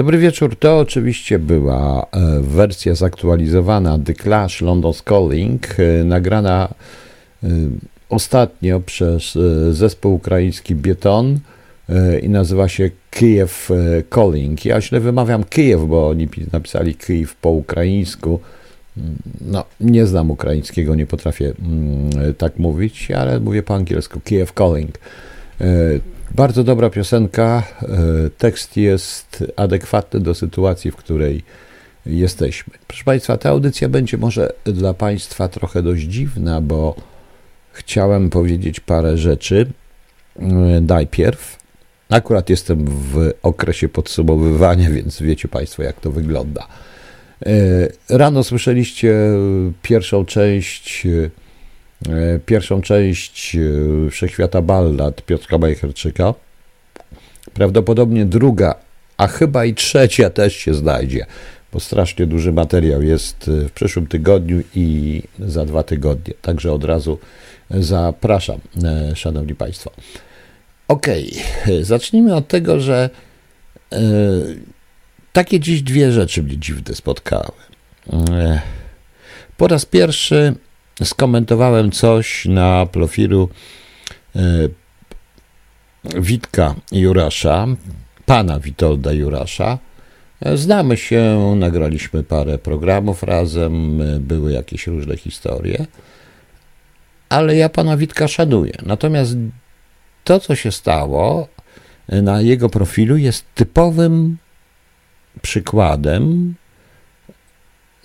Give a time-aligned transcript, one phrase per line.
[0.00, 0.56] Dobry wieczór.
[0.56, 6.68] To oczywiście była e, wersja zaktualizowana The Clash London's Calling, e, nagrana
[7.42, 7.48] e,
[8.08, 9.38] ostatnio przez
[9.70, 11.38] zespół ukraiński Bieton
[12.22, 13.70] i nazywa się Kijew
[14.14, 14.64] Calling.
[14.64, 18.40] Ja źle wymawiam Kijew, bo oni napisali Kijew po ukraińsku.
[18.96, 24.52] Mm, no, nie znam ukraińskiego, nie potrafię mm, tak mówić, ale mówię po angielsku Kijew
[24.52, 24.98] Calling.
[26.34, 27.62] Bardzo dobra piosenka.
[27.82, 27.86] E,
[28.38, 31.42] tekst jest adekwatny do sytuacji, w której
[32.06, 32.74] jesteśmy.
[32.86, 36.94] Proszę Państwa, ta audycja będzie może dla Państwa trochę dość dziwna, bo
[37.72, 39.66] chciałem powiedzieć parę rzeczy.
[40.38, 40.46] E,
[40.80, 41.58] najpierw,
[42.10, 46.66] akurat jestem w okresie podsumowywania, więc wiecie Państwo, jak to wygląda.
[47.46, 49.14] E, rano słyszeliście
[49.82, 51.06] pierwszą część
[52.46, 56.34] pierwszą część e, Wszechświata Ballad Piotra Majcherczyka.
[57.54, 58.74] Prawdopodobnie druga,
[59.16, 61.26] a chyba i trzecia też się znajdzie,
[61.72, 66.34] bo strasznie duży materiał jest e, w przyszłym tygodniu i za dwa tygodnie.
[66.42, 67.18] Także od razu
[67.70, 68.60] zapraszam,
[69.14, 69.90] Szanowni Państwo.
[70.88, 71.06] Ok,
[71.82, 73.10] zacznijmy od tego, że
[75.32, 77.52] takie dziś dwie rzeczy mnie dziwne spotkały.
[79.56, 80.54] Po raz pierwszy
[81.04, 83.48] skomentowałem coś na profilu
[84.36, 84.40] e,
[86.04, 87.66] Witka Jurasza,
[88.26, 89.78] pana Witolda Jurasza.
[90.40, 95.86] E, znamy się, nagraliśmy parę programów razem, e, były jakieś różne historie,
[97.28, 98.72] ale ja pana Witka szanuję.
[98.86, 99.36] Natomiast
[100.24, 101.48] to, co się stało
[102.08, 104.36] na jego profilu, jest typowym
[105.42, 106.54] przykładem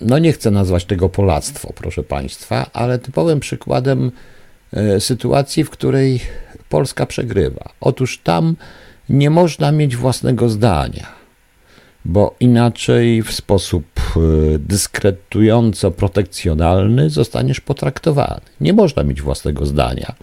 [0.02, 4.12] no nie chcę nazwać tego polactwo, proszę Państwa, ale typowym przykładem
[4.74, 6.22] e, sytuacji, w której
[6.70, 7.70] Polska przegrywa.
[7.82, 8.56] Otóż tam
[9.10, 11.08] nie można mieć własnego zdania,
[12.06, 14.20] bo inaczej w sposób e,
[14.60, 18.42] dyskretująco protekcjonalny zostaniesz potraktowany.
[18.62, 20.16] Nie można mieć własnego zdania,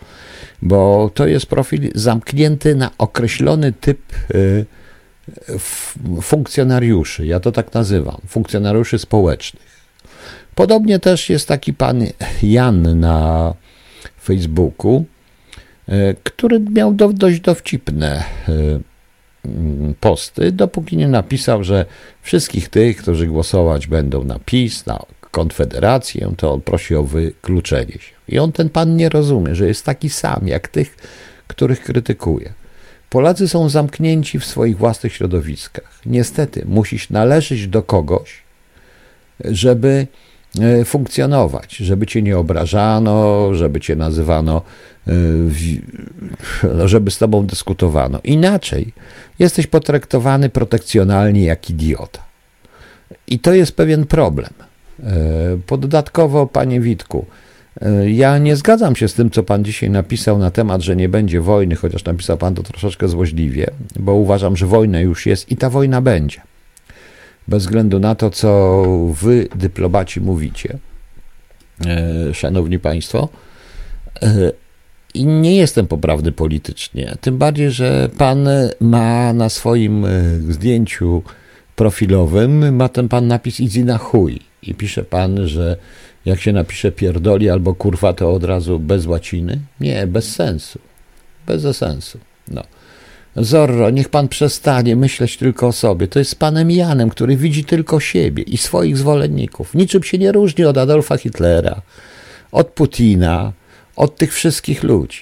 [0.62, 4.34] bo to jest profil zamknięty na określony typ e,
[6.22, 9.82] funkcjonariuszy, ja to tak nazywam, funkcjonariuszy społecznych.
[10.54, 12.04] Podobnie też jest taki pan
[12.42, 13.54] Jan na
[14.22, 15.04] Facebooku,
[15.88, 18.52] e, który miał do, dość dowcipne e,
[20.00, 21.86] posty, dopóki nie napisał, że
[22.22, 28.14] wszystkich tych, którzy głosować będą na PiS, na Konfederację, to on prosi o wykluczenie się.
[28.28, 30.96] I on ten pan nie rozumie, że jest taki sam jak tych,
[31.46, 32.52] których krytykuje.
[33.12, 36.00] Polacy są zamknięci w swoich własnych środowiskach.
[36.06, 38.42] Niestety, musisz należeć do kogoś,
[39.44, 40.06] żeby
[40.60, 44.62] e, funkcjonować, żeby cię nie obrażano, żeby cię nazywano,
[45.08, 45.12] e,
[46.88, 48.20] żeby z tobą dyskutowano.
[48.24, 48.92] Inaczej
[49.38, 52.24] jesteś potraktowany protekcjonalnie jak idiota.
[53.26, 54.50] I to jest pewien problem.
[55.02, 55.12] E,
[55.66, 57.26] Pododatkowo, panie Witku,
[58.06, 61.40] ja nie zgadzam się z tym, co pan dzisiaj napisał na temat, że nie będzie
[61.40, 63.66] wojny, chociaż napisał pan to troszeczkę złośliwie,
[63.96, 66.40] bo uważam, że wojna już jest i ta wojna będzie.
[67.48, 68.82] Bez względu na to, co
[69.12, 70.78] wy, dyplomaci, mówicie,
[71.86, 73.28] e, szanowni państwo.
[74.22, 74.52] E,
[75.14, 77.16] I nie jestem poprawny politycznie.
[77.20, 78.48] Tym bardziej, że pan
[78.80, 80.06] ma na swoim
[80.48, 81.22] zdjęciu
[81.76, 84.40] profilowym, ma ten pan napis Idzi na chuj.
[84.62, 85.76] I pisze pan, że
[86.24, 89.58] jak się napisze pierdoli albo kurwa, to od razu bez łaciny?
[89.80, 90.78] Nie, bez sensu.
[91.46, 92.18] Bez sensu.
[92.48, 92.62] No.
[93.36, 96.08] Zorro, niech pan przestanie myśleć tylko o sobie.
[96.08, 99.74] To jest panem Janem, który widzi tylko siebie i swoich zwolenników.
[99.74, 101.82] Niczym się nie różni od Adolfa Hitlera,
[102.52, 103.52] od Putina,
[103.96, 105.18] od tych wszystkich ludzi.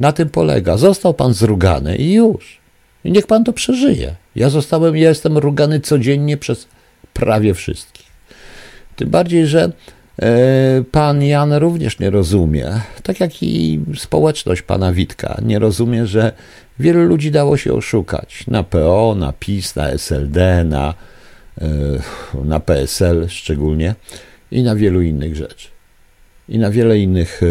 [0.00, 0.76] Na tym polega.
[0.76, 2.58] Został pan zrugany i już.
[3.04, 4.14] I niech pan to przeżyje.
[4.36, 6.66] Ja zostałem, ja jestem rugany codziennie przez
[7.12, 8.06] prawie wszystkich.
[8.96, 9.72] Tym bardziej, że
[10.90, 16.32] pan Jan również nie rozumie, tak jak i społeczność pana Witka, nie rozumie, że
[16.78, 20.94] wielu ludzi dało się oszukać na PO, na PiS, na SLD, na,
[21.60, 21.66] e,
[22.44, 23.94] na PSL szczególnie
[24.50, 25.68] i na wielu innych rzeczy.
[26.48, 27.46] I na wiele innych, e,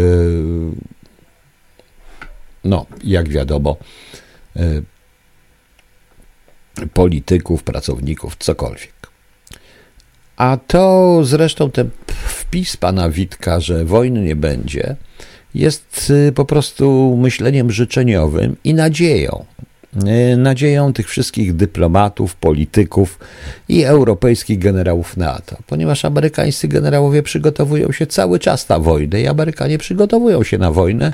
[2.63, 3.77] no, jak wiadomo,
[6.93, 8.94] polityków, pracowników, cokolwiek.
[10.37, 11.89] A to zresztą ten
[12.27, 14.95] wpis pana Witka, że wojny nie będzie,
[15.55, 19.45] jest y, po prostu myśleniem życzeniowym i nadzieją.
[20.33, 23.19] Y, nadzieją tych wszystkich dyplomatów, polityków
[23.69, 29.77] i europejskich generałów NATO, ponieważ amerykańscy generałowie przygotowują się cały czas na wojnę i Amerykanie
[29.77, 31.13] przygotowują się na wojnę,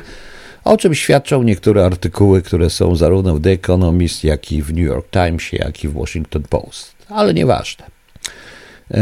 [0.63, 4.85] o czym świadczą niektóre artykuły, które są zarówno w The Economist, jak i w New
[4.85, 6.91] York Timesie, jak i w Washington Post.
[7.09, 8.00] ale nieważne.
[8.93, 8.97] E,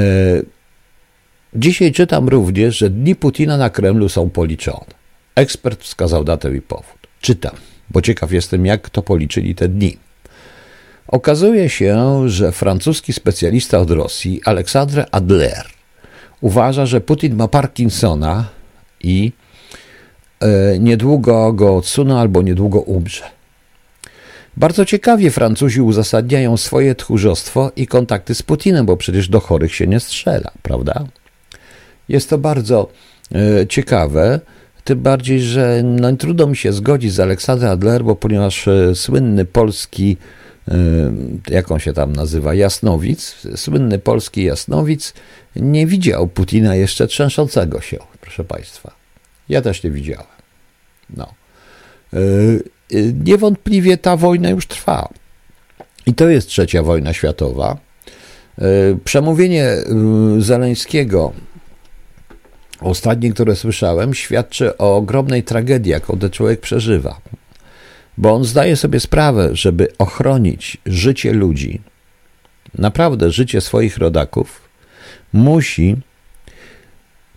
[1.53, 4.99] dzisiaj czytam również, że dni Putina na Kremlu są policzone.
[5.35, 7.07] Ekspert wskazał datę i powód.
[7.21, 7.55] Czytam,
[7.89, 9.97] bo ciekaw jestem, jak to policzyli te dni.
[11.07, 15.65] Okazuje się, że francuski specjalista od Rosji, Aleksandre Adler,
[16.41, 18.45] uważa, że Putin ma Parkinsona
[19.03, 19.31] i
[20.39, 23.38] e, niedługo go odsuną albo niedługo umrze.
[24.57, 29.87] Bardzo ciekawie Francuzi uzasadniają swoje tchórzostwo i kontakty z Putinem, bo przecież do chorych się
[29.87, 31.03] nie strzela, prawda?
[32.09, 32.89] Jest to bardzo
[33.35, 34.39] e, ciekawe,
[34.83, 39.45] tym bardziej, że no, trudno mi się zgodzić z Aleksandrem Adler, bo ponieważ e, słynny
[39.45, 40.17] polski
[41.49, 45.13] jak on się tam nazywa, Jasnowic, słynny polski Jasnowic,
[45.55, 48.91] nie widział Putina jeszcze trzęszącego się, proszę Państwa.
[49.49, 50.27] Ja też nie widziałem.
[51.09, 51.33] No.
[52.93, 55.09] E, niewątpliwie ta wojna już trwa.
[56.05, 57.77] I to jest trzecia wojna światowa.
[58.57, 58.63] E,
[59.03, 59.67] przemówienie
[60.39, 61.31] Zeleńskiego,
[62.81, 67.21] ostatnie, które słyszałem, świadczy o ogromnej tragedii, jaką ten człowiek przeżywa
[68.19, 71.81] bo on zdaje sobie sprawę, żeby ochronić życie ludzi,
[72.77, 74.61] naprawdę życie swoich rodaków,
[75.33, 75.97] musi,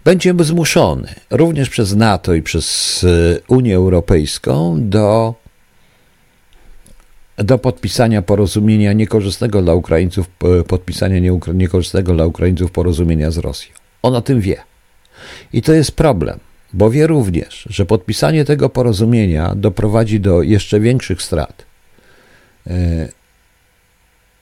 [0.05, 3.07] będzie zmuszony również przez NATO i przez
[3.49, 5.35] Unię Europejską do,
[7.37, 10.31] do podpisania porozumienia niekorzystnego dla Ukraińców,
[10.69, 13.75] podpisania niekorzystnego dla Ukraińców porozumienia z Rosją.
[14.03, 14.57] On o tym wie.
[15.53, 16.39] I to jest problem
[16.73, 21.65] bo wie również, że podpisanie tego porozumienia doprowadzi do jeszcze większych strat.
[22.67, 23.09] E,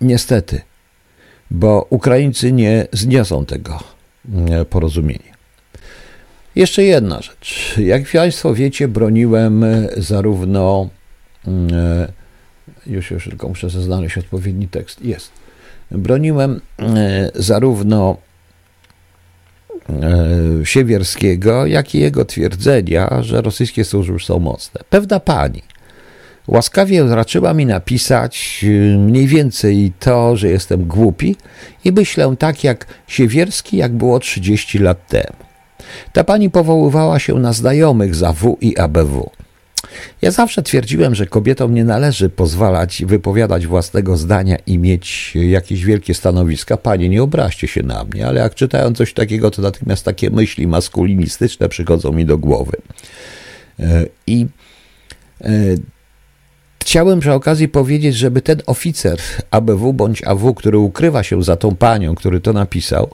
[0.00, 0.60] niestety,
[1.50, 3.78] bo Ukraińcy nie zniosą tego
[4.50, 5.30] e, porozumienia.
[6.56, 7.74] Jeszcze jedna rzecz.
[7.78, 9.64] Jak Państwo wiecie, broniłem
[9.96, 10.88] zarówno.
[12.86, 15.02] E, już, już tylko muszę znaleźć odpowiedni tekst.
[15.02, 15.30] Jest.
[15.90, 16.60] Broniłem
[17.34, 18.16] zarówno
[19.90, 24.80] E, Siewierskiego, jak i jego twierdzenia, że rosyjskie służby są mocne.
[24.90, 25.62] Pewna pani
[26.48, 31.36] łaskawie raczyła mi napisać e, mniej więcej to, że jestem głupi
[31.84, 35.36] i myślę tak jak Siewierski, jak było 30 lat temu.
[36.12, 39.30] Ta pani powoływała się na znajomych za W i ABW.
[40.22, 46.14] Ja zawsze twierdziłem, że kobietom nie należy pozwalać wypowiadać własnego zdania i mieć jakieś wielkie
[46.14, 46.76] stanowiska.
[46.76, 50.66] Panie, nie obraźcie się na mnie, ale jak czytają coś takiego, to natychmiast takie myśli
[50.66, 52.76] maskulinistyczne przychodzą mi do głowy.
[53.80, 54.46] E, I
[55.40, 55.50] e,
[56.90, 59.18] Chciałem przy okazji powiedzieć, żeby ten oficer
[59.50, 63.10] ABW bądź AW, który ukrywa się za tą panią, który to napisał,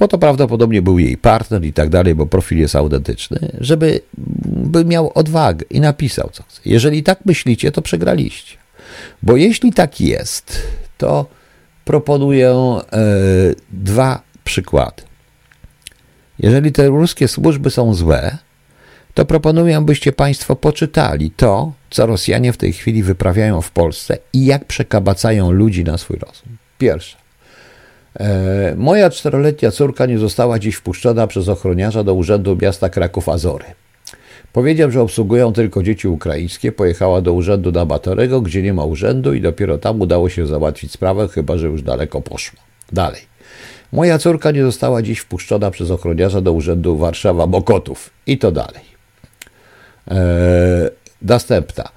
[0.00, 4.00] bo to prawdopodobnie był jej partner i tak dalej, bo profil jest autentyczny, żeby
[4.46, 6.60] by miał odwagę i napisał co chce.
[6.64, 8.56] Jeżeli tak myślicie, to przegraliście.
[9.22, 10.62] Bo jeśli tak jest,
[10.98, 11.26] to
[11.84, 12.98] proponuję e,
[13.70, 15.02] dwa przykłady.
[16.38, 18.38] Jeżeli te ruskie służby są złe,
[19.14, 24.44] to proponuję, byście Państwo poczytali to, co Rosjanie w tej chwili wyprawiają w Polsce i
[24.44, 26.56] jak przekabacają ludzi na swój rozum.
[26.78, 27.19] Pierwsze.
[28.14, 33.64] E, moja czteroletnia córka nie została dziś wpuszczona przez ochroniarza do Urzędu Miasta Kraków-Azory.
[34.52, 36.72] Powiedział, że obsługują tylko dzieci ukraińskie.
[36.72, 40.92] Pojechała do urzędu na Batorego, gdzie nie ma urzędu i dopiero tam udało się załatwić
[40.92, 42.60] sprawę, chyba że już daleko poszło.
[42.92, 43.20] Dalej.
[43.92, 47.96] Moja córka nie została dziś wpuszczona przez ochroniarza do urzędu Warszawa-Mokotów.
[48.26, 48.84] I to dalej.
[50.08, 50.16] Eee,
[51.22, 51.88] następna.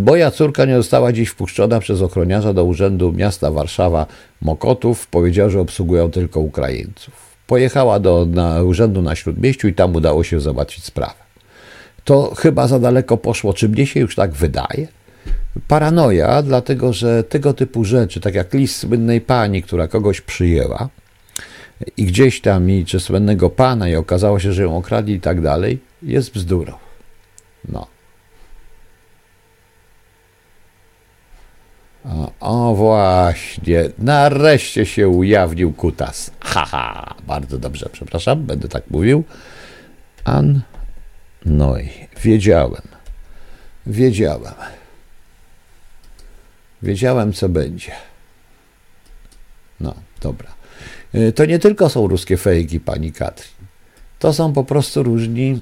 [0.00, 4.06] Moja córka nie została dziś wpuszczona przez ochroniarza do urzędu miasta Warszawa
[4.42, 5.06] Mokotów.
[5.06, 7.14] Powiedział, że obsługują tylko Ukraińców.
[7.46, 11.14] Pojechała do na, urzędu na Śródmieściu i tam udało się załatwić sprawę.
[12.04, 14.88] To chyba za daleko poszło, czy mnie się już tak wydaje?
[15.68, 20.88] Paranoja, dlatego że tego typu rzeczy, tak jak list słynnej pani, która kogoś przyjęła
[21.96, 25.40] i gdzieś tam, i czy słynnego pana, i okazało się, że ją okradli i tak
[25.40, 26.72] dalej, jest bzdurą.
[27.68, 27.95] No.
[32.40, 36.30] O, właśnie, nareszcie się ujawnił kutas.
[36.40, 39.24] Haha, bardzo dobrze, przepraszam, będę tak mówił.
[40.24, 40.60] An
[41.44, 41.90] Noi,
[42.22, 42.82] wiedziałem,
[43.86, 44.54] wiedziałem.
[46.82, 47.92] Wiedziałem, co będzie.
[49.80, 50.54] No, dobra.
[51.14, 53.66] Y, to nie tylko są ruskie fejki, pani Katrin.
[54.18, 55.60] To są po prostu różni,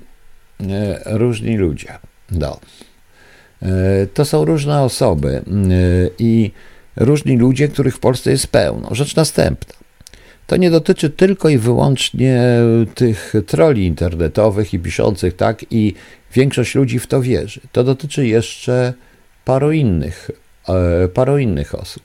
[0.61, 0.65] y,
[1.05, 1.99] różni ludzie.
[2.31, 2.61] No.
[3.63, 5.43] E, to są różne osoby e,
[6.19, 6.51] i
[6.97, 8.95] różni ludzie, których w Polsce jest pełno.
[8.95, 9.75] Rzecz następna.
[10.47, 12.43] To nie dotyczy tylko i wyłącznie
[12.95, 15.95] tych troli internetowych i piszących tak, i
[16.35, 17.61] większość ludzi w to wierzy.
[17.73, 18.95] To dotyczy jeszcze
[19.45, 20.31] paru innych,
[20.69, 22.03] e, paru innych osób.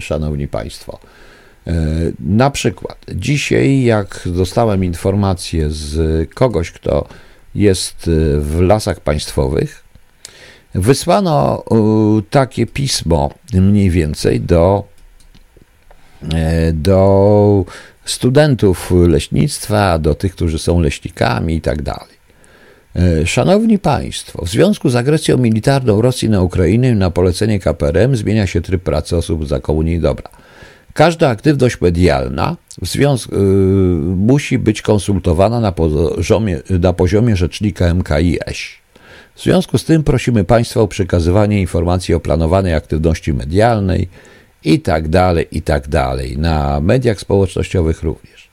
[0.00, 0.98] szanowni państwo.
[2.20, 7.08] Na przykład dzisiaj, jak dostałem informację z kogoś, kto
[7.54, 9.82] jest w lasach państwowych,
[10.74, 11.64] wysłano
[12.30, 14.84] takie pismo mniej więcej do,
[16.72, 17.64] do
[18.04, 22.20] studentów leśnictwa, do tych, którzy są leśnikami i tak dalej.
[22.96, 28.46] E, szanowni Państwo, w związku z agresją militarną Rosji na Ukrainę na polecenie KPRM zmienia
[28.46, 30.28] się tryb pracy osób za komunii dobra.
[30.94, 33.40] Każda aktywność medialna związku, yy,
[34.16, 38.79] musi być konsultowana na poziomie, na poziomie rzecznika MKiS.
[39.40, 44.08] W związku z tym prosimy Państwa o przekazywanie informacji o planowanej aktywności medialnej
[44.64, 46.38] i tak dalej, i tak dalej.
[46.38, 48.48] Na mediach społecznościowych również.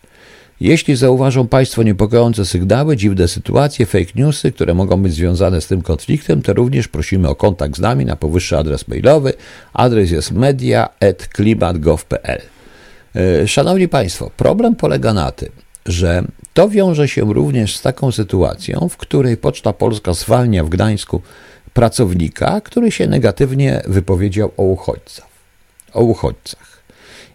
[0.59, 5.81] Jeśli zauważą Państwo niepokojące sygnały, dziwne sytuacje, fake newsy, które mogą być związane z tym
[5.81, 9.33] konfliktem, to również prosimy o kontakt z nami na powyższy adres mailowy.
[9.73, 12.41] Adres jest media.klimat.gov.pl.
[13.15, 15.49] E, szanowni Państwo, problem polega na tym,
[15.85, 16.23] że
[16.57, 21.21] to wiąże się również z taką sytuacją, w której Poczta Polska zwalnia w Gdańsku
[21.73, 25.27] pracownika, który się negatywnie wypowiedział o uchodźcach.
[25.93, 26.83] O uchodźcach.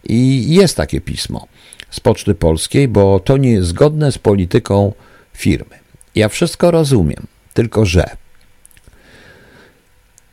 [0.05, 1.47] I jest takie pismo
[1.91, 4.93] z Poczty Polskiej, bo to nie jest zgodne z polityką
[5.33, 5.79] firmy.
[6.15, 8.11] Ja wszystko rozumiem, tylko że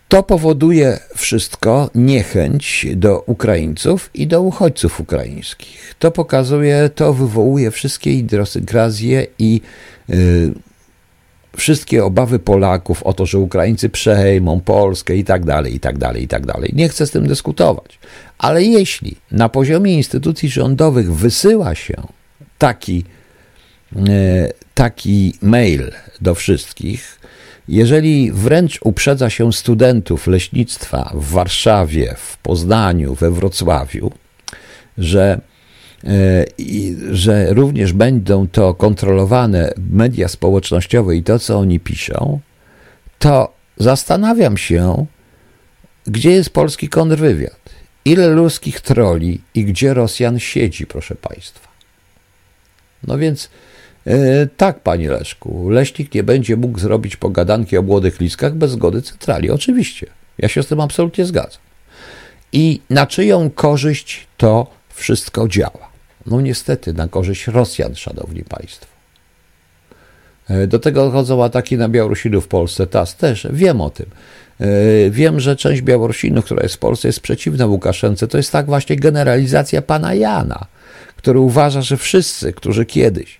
[0.09, 5.95] to powoduje wszystko niechęć do Ukraińców i do uchodźców ukraińskich.
[5.99, 9.61] To pokazuje, to wywołuje wszystkie idiosykrazje i
[10.07, 10.53] yy,
[11.57, 16.23] wszystkie obawy Polaków o to, że Ukraińcy przejmą Polskę i tak dalej, i tak dalej,
[16.23, 16.71] i tak dalej.
[16.73, 17.99] Nie chcę z tym dyskutować.
[18.37, 21.93] Ale jeśli na poziomie instytucji rządowych wysyła się
[22.57, 23.05] taki,
[23.95, 24.01] e,
[24.73, 27.18] taki mail do wszystkich,
[27.69, 34.11] jeżeli wręcz uprzedza się studentów leśnictwa w Warszawie, w Poznaniu, we Wrocławiu,
[34.97, 35.41] że
[36.03, 36.45] E,
[37.11, 42.39] że również będą to kontrolowane media społecznościowe i to, co oni piszą,
[43.19, 45.05] to zastanawiam się,
[46.07, 47.59] gdzie jest polski kontrwywiad,
[48.05, 51.69] ile ludzkich troli i gdzie Rosjan siedzi, proszę Państwa.
[53.07, 53.49] No więc
[54.57, 59.51] tak, panie Leszku, leśnik nie będzie mógł zrobić pogadanki o młodych liskach bez zgody centrali.
[59.51, 60.07] Oczywiście.
[60.37, 61.61] Ja się z tym absolutnie zgadzam.
[62.53, 65.89] I na czyją korzyść to wszystko działa?
[66.25, 68.85] No niestety na korzyść Rosjan, szanowni państwo.
[70.49, 74.05] E, do tego dochodzą ataki na Białorusinów w Polsce, TAS też, wiem o tym.
[74.59, 78.27] E, wiem, że część Białorusinów, która jest w Polsce, jest przeciwna Łukaszence.
[78.27, 80.65] To jest tak właśnie generalizacja pana Jana,
[81.15, 83.39] który uważa, że wszyscy, którzy kiedyś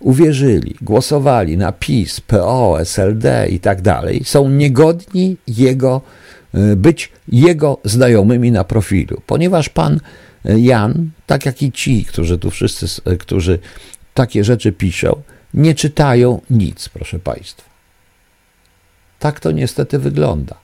[0.00, 6.00] uwierzyli, głosowali na PiS, PO, SLD i tak dalej, są niegodni jego,
[6.54, 10.00] e, być jego znajomymi na profilu, ponieważ pan
[10.44, 12.86] Jan, tak jak i ci, którzy tu wszyscy,
[13.18, 13.58] którzy
[14.14, 15.22] takie rzeczy piszą,
[15.54, 17.70] nie czytają nic, proszę Państwa.
[19.18, 20.54] Tak to niestety wygląda.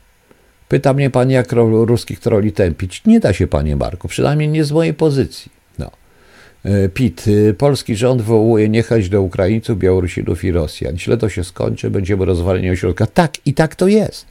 [0.68, 3.02] Pyta mnie pan, jak ruskich troli tępić.
[3.06, 5.55] Nie da się, panie Marku, przynajmniej nie z mojej pozycji.
[6.66, 10.98] E, Pit, e, polski rząd wołuje niechęć do Ukraińców, Białorusinów i Rosjan.
[10.98, 13.06] Źle to się skończy, będziemy rozwaleni ośrodka.
[13.06, 14.26] Tak, i tak to jest.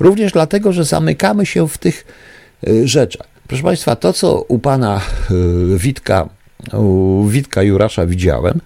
[0.00, 2.06] Również dlatego, że zamykamy się w tych
[2.66, 3.26] e, rzeczach.
[3.48, 5.34] Proszę Państwa, to co u pana e,
[5.78, 6.28] Witka,
[6.72, 8.60] u Witka Jurasza widziałem,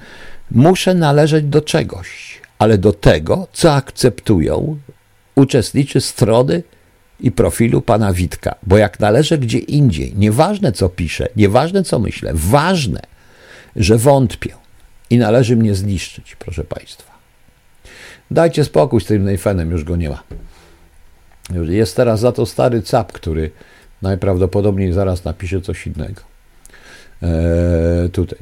[0.51, 4.77] muszę należeć do czegoś, ale do tego, co akceptują
[5.35, 6.63] uczestniczy strony
[7.21, 8.55] i profilu pana Witka.
[8.63, 13.12] Bo jak należę gdzie indziej, nieważne co piszę, nieważne co myślę, ważne,
[13.77, 14.55] że wątpię
[15.11, 17.13] i należy mnie zniszczyć, proszę Państwa.
[18.31, 20.23] Dajcie spokój z tym Neifenem, już go nie ma.
[21.69, 23.51] Jest teraz za to stary cap, który
[24.03, 26.23] najprawdopodobniej zaraz napisze coś innego.
[27.23, 28.39] E, tutaj.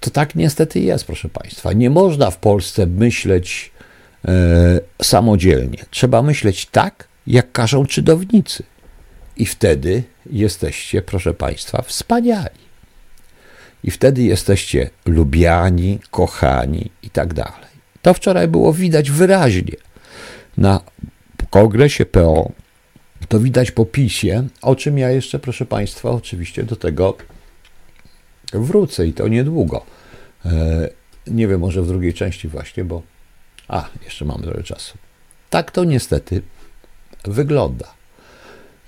[0.00, 1.72] To tak niestety jest, proszę Państwa.
[1.72, 3.72] Nie można w Polsce myśleć
[4.24, 5.78] e, samodzielnie.
[5.90, 8.62] Trzeba myśleć tak, jak każą czydownicy.
[9.36, 12.61] I wtedy jesteście, proszę Państwa, wspaniali.
[13.84, 17.72] I wtedy jesteście lubiani, kochani i tak dalej.
[18.02, 19.76] To wczoraj było widać wyraźnie
[20.56, 20.80] na
[21.50, 22.52] kongresie PO
[23.28, 27.16] to widać po PiSie, o czym ja jeszcze, proszę Państwa, oczywiście do tego
[28.52, 29.86] wrócę i to niedługo.
[30.44, 30.88] E,
[31.26, 33.02] nie wiem, może w drugiej części właśnie, bo.
[33.68, 34.98] A, jeszcze mam trochę czasu.
[35.50, 36.42] Tak to niestety
[37.24, 37.94] wygląda.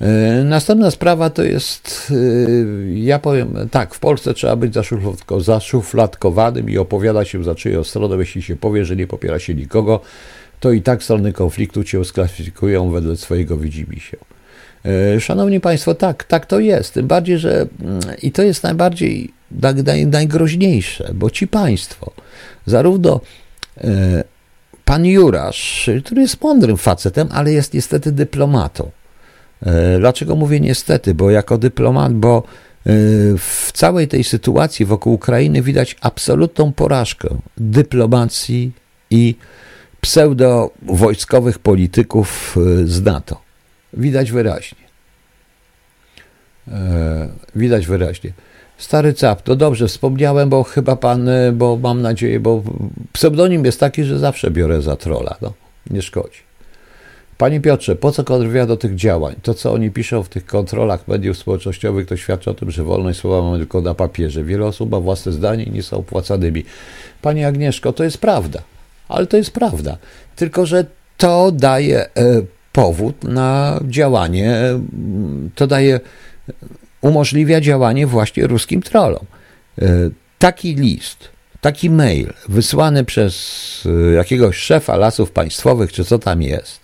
[0.01, 4.75] E, następna sprawa to jest, e, ja powiem tak, w Polsce trzeba być
[5.39, 10.01] zaszufladkowanym i opowiadać się za czyją stronę, jeśli się powie, że nie popiera się nikogo,
[10.61, 14.17] to i tak strony konfliktu cię sklasyfikują wedle swojego widzimisię.
[14.85, 16.95] E, szanowni Państwo, tak, tak to jest.
[16.95, 19.33] Tym bardziej, że mm, i to jest najbardziej
[19.85, 22.13] naj, najgroźniejsze, bo ci Państwo,
[22.67, 23.21] zarówno
[24.85, 28.91] pan Jurasz, który jest mądrym facetem, ale jest niestety dyplomatą.
[29.65, 31.15] E, dlaczego mówię niestety?
[31.15, 32.43] Bo jako dyplomat, bo
[33.39, 38.73] w całej tej sytuacji wokół Ukrainy widać absolutną porażkę dyplomacji
[39.11, 39.35] i
[40.01, 43.41] pseudo-wojskowych polityków z NATO.
[43.93, 44.85] Widać wyraźnie.
[46.69, 48.33] E, widać wyraźnie.
[48.79, 52.63] Stary cap, to dobrze, wspomniałem, bo chyba pan, e, bo mam nadzieję, bo
[53.13, 55.37] pseudonim jest taki, że zawsze biorę za trola.
[55.43, 55.53] No,
[55.91, 56.39] nie szkodzi.
[57.39, 59.35] Panie Piotrze, po co kontrwywiad do tych działań?
[59.43, 63.19] To, co oni piszą w tych kontrolach mediów społecznościowych, to świadczy o tym, że wolność
[63.19, 64.45] słowa mamy tylko na papierze.
[64.45, 66.65] Wiele osób ma własne zdanie i nie są opłacanymi.
[67.23, 68.63] Pani Agnieszko, to jest prawda,
[69.09, 69.97] ale to jest prawda.
[70.37, 70.87] Tylko, że
[71.17, 72.09] to daje e,
[72.73, 74.57] powód na działanie,
[75.55, 76.01] to daje,
[77.01, 79.27] umożliwia działanie właśnie ruskim trollom.
[79.83, 79.87] E,
[80.39, 81.29] taki list,
[81.61, 83.35] taki mail wysłany przez
[83.87, 86.84] e, jakiegoś szefa lasów państwowych, czy co tam jest,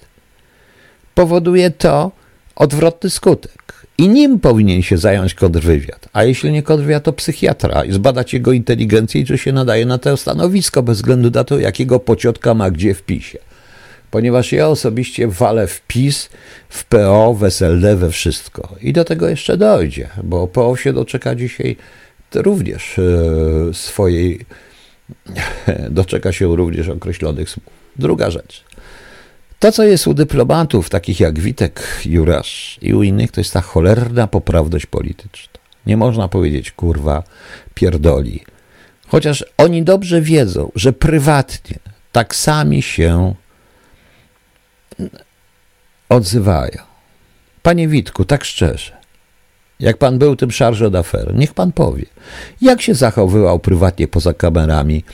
[1.15, 2.11] powoduje to
[2.57, 3.87] odwrotny skutek.
[3.99, 6.09] I nim powinien się zająć kontrwywiad.
[6.13, 9.99] A jeśli nie kontrwywiad, to psychiatra i zbadać jego inteligencję i czy się nadaje na
[9.99, 13.39] to stanowisko, bez względu na to, jakiego pociotka ma gdzie w PiSie
[14.11, 16.29] ponieważ ja osobiście walę w PiS,
[16.69, 18.75] w PO, w SLD, we wszystko.
[18.81, 21.77] I do tego jeszcze dojdzie, bo PO się doczeka dzisiaj
[22.35, 24.41] również e, swojej,
[25.91, 27.67] doczeka się również określonych słów.
[27.97, 28.65] Druga rzecz.
[29.61, 33.61] To, co jest u dyplomatów, takich jak Witek, Jurasz i u innych, to jest ta
[33.61, 35.61] cholerna poprawność polityczna.
[35.87, 37.23] Nie można powiedzieć, kurwa,
[37.75, 38.45] pierdoli.
[39.09, 41.79] Chociaż oni dobrze wiedzą, że prywatnie
[42.13, 43.35] tak sami się
[46.09, 46.83] odzywają.
[47.63, 48.97] Panie Witku, tak szczerze,
[49.81, 52.07] jak pan był tym charge d'affaires, niech pan powie,
[52.61, 55.05] jak się zachowywał prywatnie poza kamerami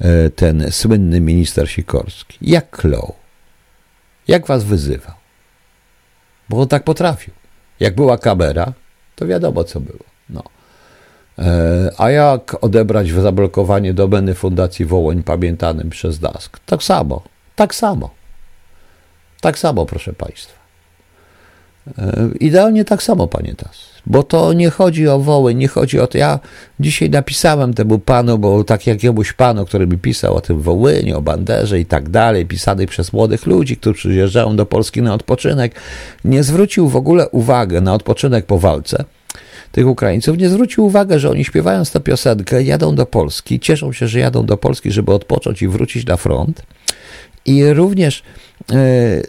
[0.00, 2.38] e, ten słynny minister Sikorski?
[2.42, 3.25] Jak klął?
[4.28, 5.14] Jak was wyzywał?
[6.48, 7.34] Bo on tak potrafił.
[7.80, 8.72] Jak była kamera,
[9.16, 10.04] to wiadomo, co było.
[10.30, 10.42] No.
[11.38, 16.58] E, a jak odebrać zablokowanie domeny Fundacji Wołoń pamiętanym przez DASK?
[16.66, 17.22] Tak samo,
[17.56, 18.10] tak samo.
[19.40, 20.58] Tak samo, proszę Państwa.
[21.98, 23.95] E, idealnie tak samo, panie Tas.
[24.06, 26.18] Bo to nie chodzi o woły, nie chodzi o to.
[26.18, 26.38] Ja
[26.80, 31.22] dzisiaj napisałem temu panu, bo tak jakiemuś panu, który mi pisał o tym Wołynie, o
[31.22, 35.74] Banderze i tak dalej, pisany przez młodych ludzi, którzy przyjeżdżają do Polski na odpoczynek,
[36.24, 39.04] nie zwrócił w ogóle uwagi na odpoczynek po walce
[39.72, 44.08] tych Ukraińców, nie zwrócił uwagi, że oni śpiewając tę piosenkę, jadą do Polski, cieszą się,
[44.08, 46.62] że jadą do Polski, żeby odpocząć i wrócić na front.
[47.46, 48.22] I również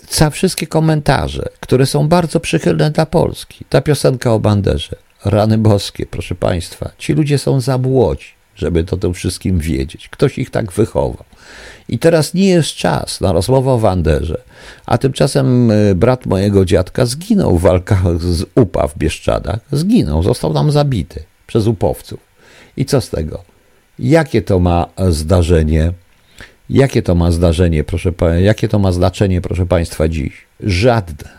[0.08, 3.66] ca, e, wszystkie komentarze, które są bardzo przychylne dla Polski.
[3.70, 8.98] Ta piosenka o banderze, rany boskie, proszę Państwa, ci ludzie są za młodzi, żeby to
[8.98, 10.10] tym wszystkim wiedzieć.
[10.10, 11.24] Ktoś ich tak wychował.
[11.90, 14.42] I teraz nie jest czas na rozmowę o Wanderze,
[14.86, 19.60] a tymczasem e, brat mojego dziadka zginął w walkach z UPA w Bieszczadach.
[19.72, 22.20] Zginął, został tam zabity przez upowców.
[22.78, 23.44] I co z tego?
[24.00, 25.92] Jakie to ma zdarzenie
[26.70, 30.34] Jakie to ma zdarzenie, proszę, jakie to ma znaczenie, proszę Państwa, dziś?
[30.60, 31.30] Żadne.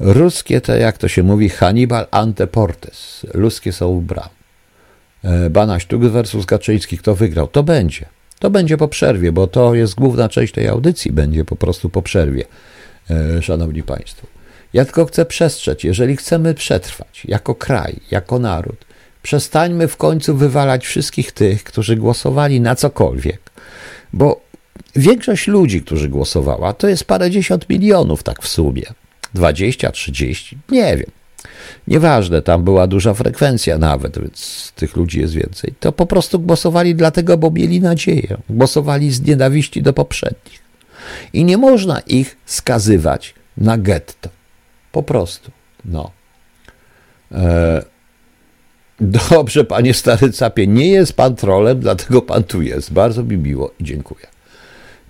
[0.00, 3.26] Ruskie to, jak to się mówi, Hannibal anteportes.
[3.34, 4.28] Luskie są u bram.
[5.24, 7.48] E, Banaś Tuk versus Kaczyński, kto wygrał?
[7.48, 8.06] To będzie.
[8.38, 12.02] To będzie po przerwie, bo to jest główna część tej audycji, będzie po prostu po
[12.02, 12.44] przerwie,
[13.10, 14.26] e, szanowni państwo.
[14.72, 18.84] Ja tylko chcę przestrzec, jeżeli chcemy przetrwać jako kraj, jako naród,
[19.22, 23.40] przestańmy w końcu wywalać wszystkich tych, którzy głosowali na cokolwiek,
[24.12, 24.40] bo
[24.96, 28.82] większość ludzi, którzy głosowała, to jest parędziesiąt milionów tak w sumie.
[29.34, 31.10] 20, 30, nie wiem.
[31.88, 35.74] Nieważne, tam była duża frekwencja nawet, więc tych ludzi jest więcej.
[35.80, 38.36] To po prostu głosowali dlatego, bo mieli nadzieję.
[38.50, 40.60] Głosowali z nienawiści do poprzednich.
[41.32, 44.28] I nie można ich skazywać na getto.
[44.92, 45.50] Po prostu.
[45.84, 46.10] No.
[47.32, 47.84] E,
[49.00, 52.92] Dobrze, panie stary capie, nie jest pan trolem, dlatego pan tu jest.
[52.92, 54.26] Bardzo mi miło i dziękuję.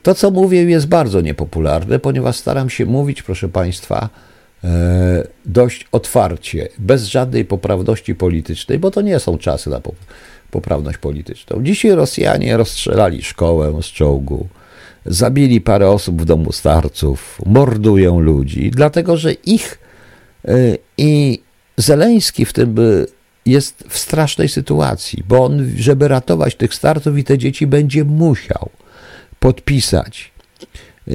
[0.02, 4.08] To, co mówię, jest bardzo niepopularne, ponieważ staram się mówić, proszę państwa,
[4.64, 4.68] e,
[5.46, 9.80] dość otwarcie, bez żadnej poprawności politycznej, bo to nie są czasy na
[10.50, 11.62] poprawność polityczną.
[11.62, 14.48] Dzisiaj Rosjanie rozstrzelali szkołę z czołgu,
[15.06, 19.78] zabili parę osób w domu starców, mordują ludzi, dlatego że ich
[20.44, 20.52] e,
[20.98, 21.42] i
[21.76, 22.74] Zeleński w tym
[23.50, 28.70] jest w strasznej sytuacji, bo on, żeby ratować tych starców i te dzieci, będzie musiał
[29.38, 30.32] podpisać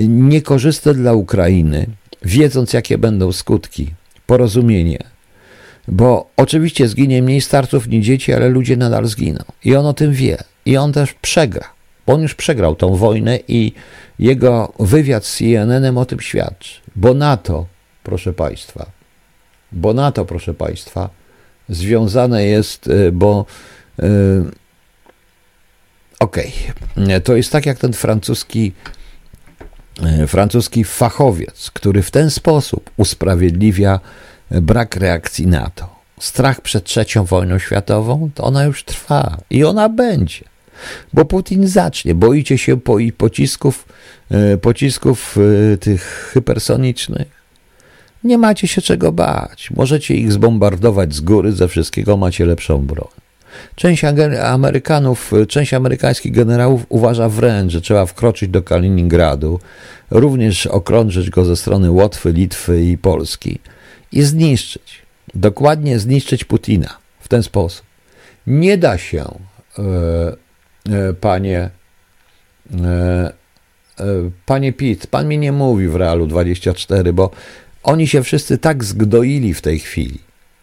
[0.08, 1.88] niekorzystne dla Ukrainy,
[2.22, 3.94] wiedząc jakie będą skutki
[4.26, 5.00] porozumienie,
[5.88, 9.44] bo oczywiście zginie mniej starców niż dzieci, ale ludzie nadal zginą.
[9.66, 10.38] I on o tym wie.
[10.66, 11.70] I on też przegra,
[12.08, 13.74] bo on już przegrał tą wojnę i
[14.20, 16.82] jego wywiad z CNN-em o tym świadczy.
[16.96, 17.66] Bo NATO,
[18.04, 18.86] proszę Państwa,
[19.72, 21.10] bo NATO, proszę Państwa,
[21.70, 23.46] związane jest, y, bo
[23.98, 24.46] yy,
[26.20, 26.54] okej,
[26.96, 27.22] okay.
[27.22, 28.74] to jest tak jak ten francuski
[30.28, 34.00] francuski fachowiec, który w ten sposób usprawiedliwia
[34.52, 35.96] brak reakcji NATO.
[36.20, 40.46] Strach przed trzecią wojną światową, to ona już trwa i ona będzie.
[41.14, 42.16] Bo Putin zacznie.
[42.16, 43.86] Boicie się po, pocisków,
[44.54, 45.38] y, pocisków
[45.80, 47.45] tych hypersonicznych?
[48.26, 49.72] Nie macie się czego bać.
[49.72, 53.08] Możecie ich zbombardować z góry, ze wszystkiego macie lepszą broń.
[53.76, 54.04] Część
[54.44, 59.60] Amerykanów, część amerykańskich generałów uważa wręcz, że trzeba wkroczyć do Kaliningradu,
[60.12, 63.60] również okrążyć go ze strony Łotwy, Litwy i Polski
[64.12, 65.02] i zniszczyć.
[65.36, 67.86] Dokładnie zniszczyć Putina w ten sposób.
[68.48, 69.26] Nie da się,
[69.80, 69.84] e,
[70.92, 71.70] e, panie,
[72.74, 73.32] e,
[74.46, 77.32] panie Pitt, pan mi nie mówi w Realu 24, bo
[77.86, 80.20] oni się wszyscy tak zgdoili w tej chwili.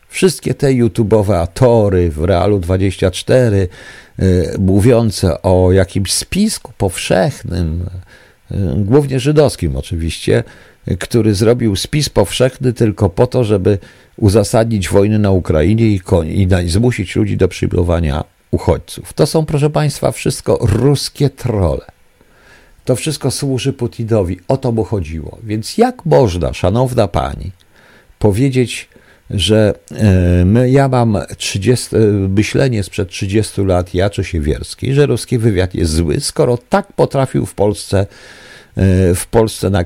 [0.09, 3.69] Wszystkie te YouTube'owe atory w Realu 24,
[4.23, 7.87] y, mówiące o jakimś spisku powszechnym,
[8.51, 10.45] y, głównie żydowskim oczywiście,
[10.89, 13.79] y, który zrobił spis powszechny tylko po to, żeby
[14.17, 16.01] uzasadnić wojnę na Ukrainie i,
[16.65, 19.13] i zmusić ludzi do przyjmowania uchodźców.
[19.13, 22.02] To są, proszę Państwa, wszystko ruskie trole.
[22.85, 24.41] To wszystko służy Putinowi.
[24.49, 25.39] O to mu chodziło.
[25.43, 27.51] Więc jak można, szanowna pani,
[28.19, 28.89] powiedzieć,
[29.31, 35.07] że e, my, ja mam 30, e, myślenie sprzed 30 lat, ja czy Siewierski, że
[35.07, 38.01] ruski wywiad jest zły, skoro tak potrafił w Polsce,
[38.77, 39.85] e, w Polsce na,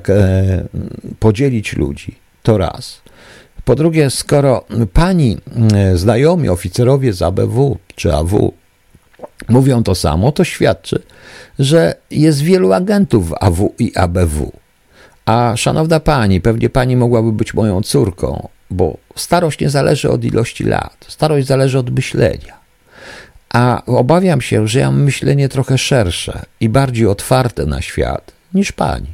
[1.19, 2.15] podzielić ludzi.
[2.43, 3.01] To raz.
[3.65, 5.37] Po drugie, skoro pani
[5.95, 8.53] znajomi oficerowie z ABW czy AW
[9.49, 11.01] mówią to samo, to świadczy,
[11.59, 14.51] że jest wielu agentów w AW i ABW.
[15.25, 20.63] A szanowna pani, pewnie pani mogłaby być moją córką, bo starość nie zależy od ilości
[20.63, 22.57] lat, starość zależy od myślenia.
[23.53, 28.71] A obawiam się, że ja mam myślenie trochę szersze i bardziej otwarte na świat niż
[28.71, 29.13] pani.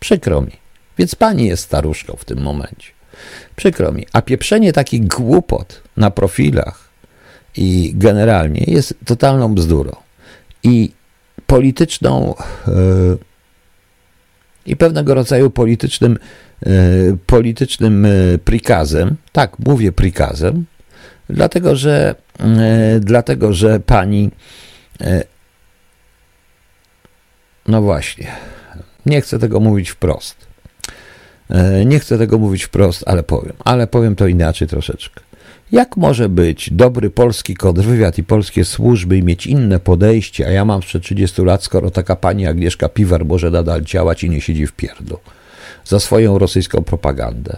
[0.00, 0.52] Przykro mi.
[0.98, 2.88] Więc pani jest staruszką w tym momencie.
[3.56, 4.06] Przykro mi.
[4.12, 6.83] A pieprzenie takich głupot na profilach
[7.56, 9.96] i generalnie jest totalną bzdurą.
[10.62, 10.90] I
[11.46, 12.34] polityczną
[12.68, 12.72] e,
[14.66, 16.18] i pewnego rodzaju politycznym,
[16.66, 16.70] e,
[17.26, 18.08] politycznym e,
[18.44, 20.64] prikazem, tak, mówię prikazem,
[21.28, 22.14] dlatego że,
[23.00, 24.30] dlatego, że pani,
[27.68, 28.32] no właśnie,
[29.06, 30.46] nie chcę tego mówić wprost.
[31.86, 35.23] Nie chcę tego mówić wprost, ale powiem, ale powiem to inaczej troszeczkę.
[35.72, 40.64] Jak może być dobry polski kontrwywiad i polskie służby i mieć inne podejście, a ja
[40.64, 44.66] mam sprzed 30 lat, skoro taka pani Agnieszka Piwar może nadal działać i nie siedzi
[44.66, 45.18] w pierdlu
[45.84, 47.56] za swoją rosyjską propagandę?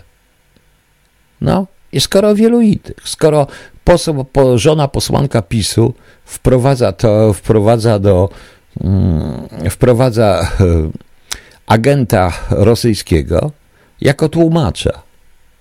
[1.41, 3.47] No, i skoro wielu innych, skoro
[3.85, 8.29] poseł, po, żona posłanka PiSu wprowadza to, wprowadza do,
[8.81, 10.91] mm, wprowadza e,
[11.67, 13.51] agenta rosyjskiego
[14.01, 15.03] jako tłumacza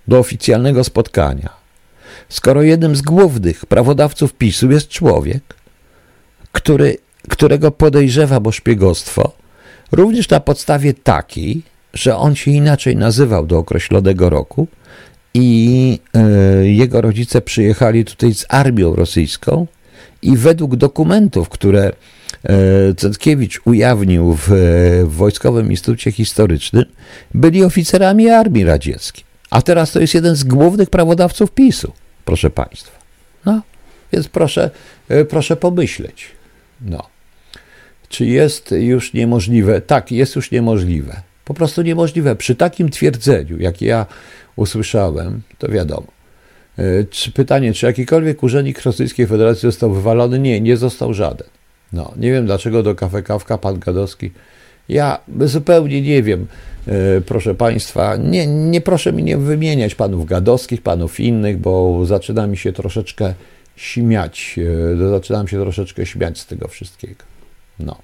[0.08, 1.50] do oficjalnego spotkania,
[2.30, 5.56] skoro jednym z głównych prawodawców PiSu jest człowiek,
[6.52, 6.98] który,
[7.30, 9.32] którego podejrzewa o szpiegostwo,
[9.92, 11.62] również na podstawie takiej,
[11.94, 14.68] że on się inaczej nazywał do określonego roku
[15.34, 16.00] i
[16.62, 19.68] y, jego rodzice przyjechali tutaj z armią rosyjską
[20.22, 21.92] i według dokumentów, które
[22.90, 24.48] y, Cetkiewicz ujawnił w,
[25.04, 26.86] w Wojskowym Instytucie Historycznym,
[27.34, 29.24] byli oficerami armii radzieckiej.
[29.50, 31.92] A teraz to jest jeden z głównych prawodawców PiSu
[32.26, 33.00] proszę Państwa.
[33.46, 33.62] No,
[34.14, 34.72] więc proszę,
[35.10, 36.28] e, proszę pomyśleć.
[36.82, 37.08] No.
[38.10, 39.82] Czy jest już niemożliwe?
[39.82, 41.22] Tak, jest już niemożliwe.
[41.46, 42.36] Po prostu niemożliwe.
[42.36, 44.06] Przy takim twierdzeniu, jak ja
[44.56, 46.08] usłyszałem, to wiadomo.
[46.78, 50.40] E, czy pytanie, czy jakikolwiek urzędnik Rosyjskiej Federacji został wywalony?
[50.40, 51.48] Nie, nie został żaden.
[51.94, 54.32] No, nie wiem dlaczego do kafe kawka pan Gadowski.
[54.90, 56.48] Ja zupełnie nie wiem.
[56.88, 62.48] E, proszę Państwa, nie, nie proszę mi nie wymieniać panów gadowskich, panów innych, bo zaczyna
[62.48, 63.34] mi się troszeczkę
[63.76, 64.60] śmiać,
[65.04, 67.24] e, zaczynam się troszeczkę śmiać z tego wszystkiego.
[67.80, 67.98] No.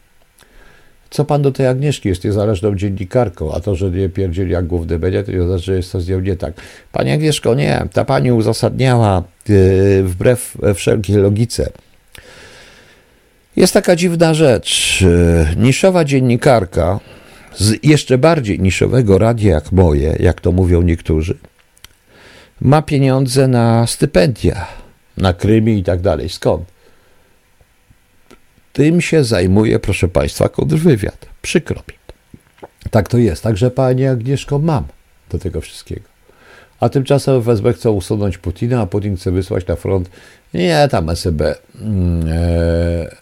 [1.09, 4.99] Co pan do tej Agnieszki jest niezależną dziennikarką, a to, że nie pierdzieli jak główny
[4.99, 6.53] będzie, to nie znaczy, że jest to z nią nie tak.
[6.91, 11.69] Pani Agnieszko, nie, ta pani uzasadniała yy, wbrew wszelkiej logice.
[13.55, 15.03] Jest taka dziwna rzecz.
[15.57, 16.99] Niszowa dziennikarka,
[17.55, 21.37] z jeszcze bardziej niszowego radia jak moje, jak to mówią niektórzy,
[22.61, 24.67] ma pieniądze na stypendia,
[25.17, 26.29] na Krymie i tak dalej.
[26.29, 26.63] Skąd?
[28.73, 31.25] Tym się zajmuje, proszę Państwa, kontrwywiad.
[31.41, 31.95] Przykro mi.
[32.91, 33.43] Tak to jest.
[33.43, 34.83] Także Pani Agnieszko mam
[35.29, 36.11] do tego wszystkiego.
[36.79, 40.09] A tymczasem FSB chce usunąć Putina, a Putin chce wysłać na front
[40.53, 41.55] nie tam SB.
[41.81, 43.15] Mm, e,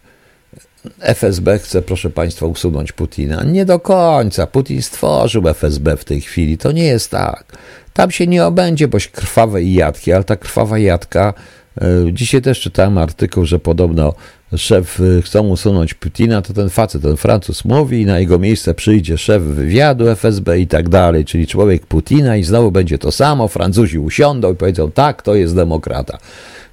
[1.00, 3.44] FSB chce, proszę Państwa, usunąć Putina.
[3.44, 4.48] Nie do końca.
[4.48, 6.58] Putin stworzył FSB w tej chwili.
[6.58, 7.58] To nie jest tak.
[7.94, 11.34] Tam się nie obędzie boś krwawej jadki, ale ta krwawa jadka.
[11.82, 14.14] E, dzisiaj też czytałem artykuł, że podobno
[14.56, 18.74] szef e, chcą usunąć Putina, to ten facet, ten Francuz mówi i na jego miejsce
[18.74, 23.48] przyjdzie szef wywiadu FSB i tak dalej, czyli człowiek Putina i znowu będzie to samo,
[23.48, 26.18] Francuzi usiądą i powiedzą tak, to jest demokrata.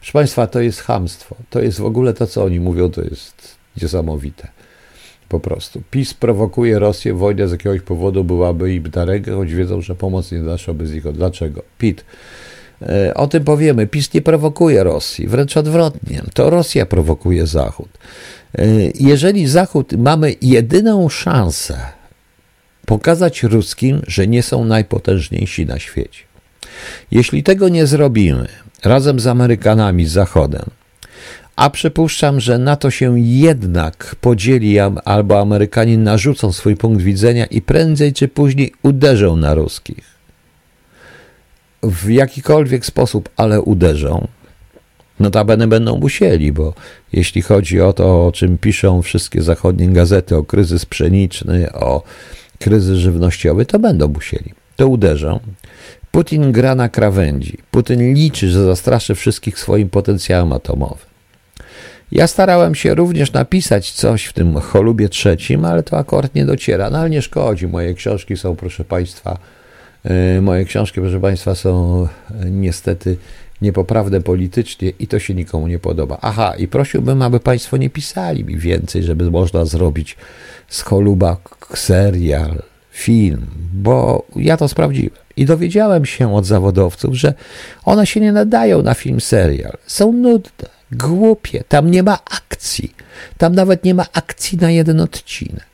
[0.00, 1.36] Proszę Państwa, to jest hamstwo.
[1.50, 4.48] To jest w ogóle to, co oni mówią, to jest niesamowite.
[5.28, 5.82] Po prostu.
[5.90, 10.32] PiS prowokuje Rosję, wojnę z jakiegoś powodu byłaby im na rękę, choć wiedzą, że pomoc
[10.32, 11.12] nie naszłaby z nich.
[11.12, 11.62] Dlaczego?
[11.78, 12.04] PIT.
[12.82, 13.86] E, o tym powiemy.
[13.86, 16.22] PiS nie prowokuje Rosji, wręcz odwrotnie.
[16.34, 17.88] To Rosja prowokuje Zachód.
[18.58, 18.66] E,
[19.00, 21.78] jeżeli Zachód mamy jedyną szansę
[22.86, 26.20] pokazać ruskim, że nie są najpotężniejsi na świecie.
[27.10, 28.48] Jeśli tego nie zrobimy
[28.84, 30.64] razem z Amerykanami, z Zachodem,
[31.56, 37.62] a przypuszczam, że na to się jednak podzieli albo Amerykanie narzucą swój punkt widzenia i
[37.62, 40.04] prędzej czy później uderzą na ruskich.
[41.82, 44.28] W jakikolwiek sposób, ale uderzą.
[45.20, 46.74] Notabene będą musieli, bo
[47.12, 52.02] jeśli chodzi o to, o czym piszą wszystkie zachodnie gazety, o kryzys pszeniczny, o
[52.58, 54.54] kryzys żywnościowy, to będą musieli.
[54.76, 55.40] To uderzą.
[56.10, 57.58] Putin gra na krawędzi.
[57.70, 61.05] Putin liczy, że zastraszy wszystkich swoim potencjałem atomowym.
[62.12, 66.90] Ja starałem się również napisać coś w tym cholubie trzecim, ale to akurat nie dociera.
[66.90, 67.66] No ale nie szkodzi.
[67.66, 69.38] Moje książki są, proszę Państwa,
[70.04, 73.16] e, moje książki, proszę Państwa, są e, niestety
[73.62, 76.18] niepoprawne politycznie i to się nikomu nie podoba.
[76.22, 80.16] Aha, i prosiłbym, aby Państwo nie pisali mi więcej, żeby można zrobić
[80.68, 81.36] z choluba
[81.74, 85.10] serial, film, bo ja to sprawdziłem.
[85.36, 87.34] I dowiedziałem się od zawodowców, że
[87.84, 89.76] one się nie nadają na film serial.
[89.86, 91.64] Są nudne Głupie.
[91.68, 92.94] Tam nie ma akcji.
[93.38, 95.66] Tam nawet nie ma akcji na jeden odcinek.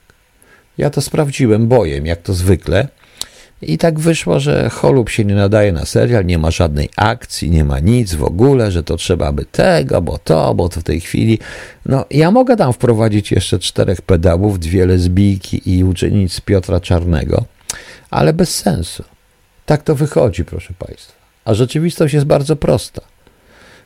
[0.79, 2.89] Ja to sprawdziłem bojem, jak to zwykle.
[3.63, 7.65] I tak wyszło, że Holub się nie nadaje na serial, nie ma żadnej akcji, nie
[7.65, 11.01] ma nic w ogóle, że to trzeba by tego, bo to, bo to w tej
[11.01, 11.39] chwili.
[11.87, 17.45] No, ja mogę tam wprowadzić jeszcze czterech pedałów, dwie lesbijki i uczynić z Piotra Czarnego,
[18.11, 19.05] ale bez sensu.
[19.67, 21.13] Tak to wychodzi, proszę Państwa.
[21.45, 23.03] A rzeczywistość jest bardzo prosta,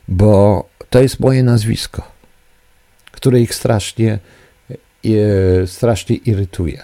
[0.09, 2.03] bo to jest moje nazwisko,
[3.13, 4.19] które ich strasznie,
[5.05, 6.83] e, strasznie irytuje.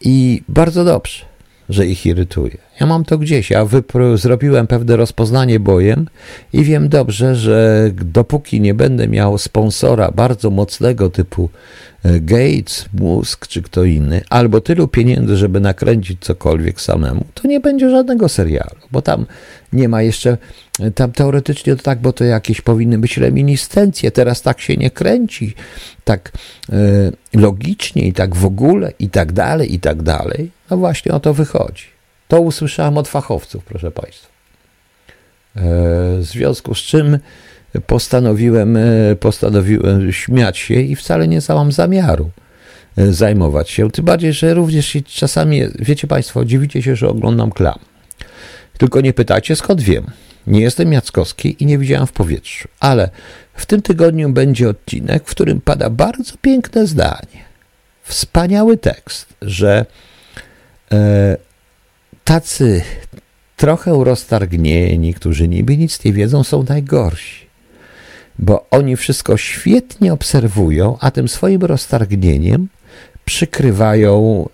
[0.00, 1.24] I bardzo dobrze,
[1.68, 2.58] że ich irytuje.
[2.80, 3.50] Ja mam to gdzieś.
[3.50, 3.66] Ja
[4.14, 6.08] zrobiłem pewne rozpoznanie bojem
[6.52, 11.50] i wiem dobrze, że dopóki nie będę miał sponsora bardzo mocnego typu
[12.04, 17.90] Gates, Musk czy kto inny, albo tylu pieniędzy, żeby nakręcić cokolwiek samemu, to nie będzie
[17.90, 19.26] żadnego serialu, bo tam
[19.72, 20.38] nie ma jeszcze,
[20.94, 25.54] tam teoretycznie to tak, bo to jakieś powinny być reminiscencje, teraz tak się nie kręci,
[26.04, 26.32] tak
[26.72, 26.76] e,
[27.34, 30.50] logicznie i tak w ogóle i tak dalej, i tak dalej.
[30.70, 31.84] No właśnie o to wychodzi.
[32.28, 34.28] To usłyszałem od fachowców, proszę Państwa.
[35.56, 35.60] E,
[36.18, 37.18] w związku z czym
[37.86, 42.30] postanowiłem, e, postanowiłem śmiać się i wcale nie mam zamiaru
[42.96, 43.90] e, zajmować się.
[43.90, 47.78] Tym bardziej, że również czasami, wiecie Państwo, dziwicie się, że oglądam klam.
[48.78, 50.06] Tylko nie pytacie, skąd wiem.
[50.46, 53.10] Nie jestem Jackowski i nie widziałem w powietrzu, ale
[53.54, 57.44] w tym tygodniu będzie odcinek, w którym pada bardzo piękne zdanie.
[58.02, 59.86] Wspaniały tekst, że
[60.92, 61.36] e,
[62.24, 62.82] tacy
[63.56, 67.49] trochę roztargnieni, którzy niby nic nie wiedzą, są najgorsi.
[68.40, 72.68] Bo oni wszystko świetnie obserwują, a tym swoim roztargnieniem
[73.24, 74.48] przykrywają,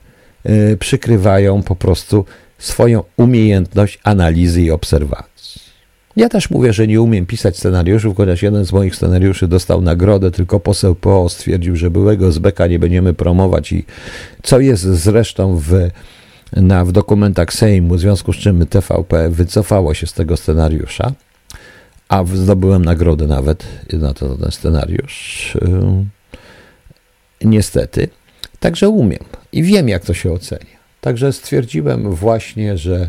[0.44, 2.24] yy, przykrywają po prostu
[2.58, 5.36] swoją umiejętność analizy i obserwacji.
[6.16, 10.30] Ja też mówię, że nie umiem pisać scenariuszów, chociaż jeden z moich scenariuszy dostał nagrodę,
[10.30, 13.72] tylko poseł PO stwierdził, że byłego Zbeka nie będziemy promować.
[13.72, 13.84] I
[14.42, 15.72] co jest zresztą w
[16.52, 21.12] na, w dokumentach Sejmu, w związku z czym TVP wycofało się z tego scenariusza,
[22.08, 25.54] a zdobyłem nagrodę nawet na to, ten scenariusz.
[25.62, 26.04] Yy,
[27.48, 28.08] niestety.
[28.60, 30.76] Także umiem i wiem, jak to się ocenia.
[31.00, 33.08] Także stwierdziłem właśnie, że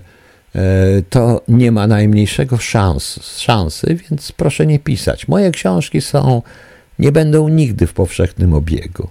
[0.56, 0.62] e,
[1.10, 5.28] to nie ma najmniejszego szans, szansy, więc proszę nie pisać.
[5.28, 6.42] Moje książki są,
[7.00, 9.10] nie będą nigdy w powszechnym obiegu.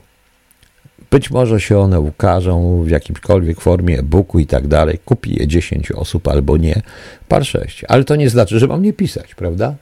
[1.16, 4.98] Być może się one ukażą w jakimkolwiek formie e-booku i tak dalej.
[5.04, 6.82] Kupi je 10 osób albo nie,
[7.28, 7.84] par 6.
[7.88, 9.74] Ale to nie znaczy, że mam nie pisać, prawda?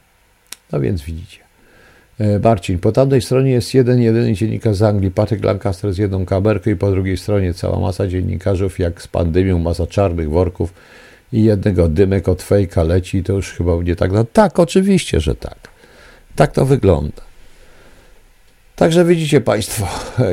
[0.73, 1.39] No więc widzicie.
[2.19, 6.25] E, Marcin, po tamtej stronie jest jeden, jedyny dziennikarz z Anglii, Patryk Lancaster z jedną
[6.25, 10.75] kamerką i po drugiej stronie cała masa dziennikarzów, jak z pandemią, masa czarnych worków
[11.33, 14.13] i jednego dymek od fejka leci, to już chyba nie tak.
[14.13, 15.59] No tak, oczywiście, że tak.
[16.37, 17.23] Tak to wygląda.
[18.77, 19.87] Także widzicie Państwo,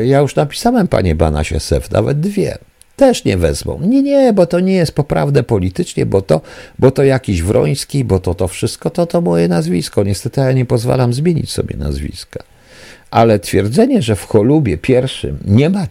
[0.04, 2.58] ja już napisałem Panie Banasie Sef, nawet dwie.
[2.96, 3.80] Też nie wezmą.
[3.82, 6.42] Nie, nie, bo to nie jest poprawne politycznie, bo to,
[6.80, 10.04] bo to jakiś Wroński, bo to to wszystko, to to moje nazwisko.
[10.04, 12.44] Niestety ja nie pozwalam zmienić sobie nazwiska.
[13.12, 15.88] Ale twierdzenie, że w Cholubie pierwszym nie ma,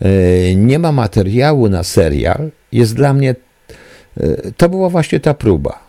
[0.00, 3.34] e, nie ma materiału na serial, jest dla mnie,
[4.20, 5.85] e, to była właśnie ta próba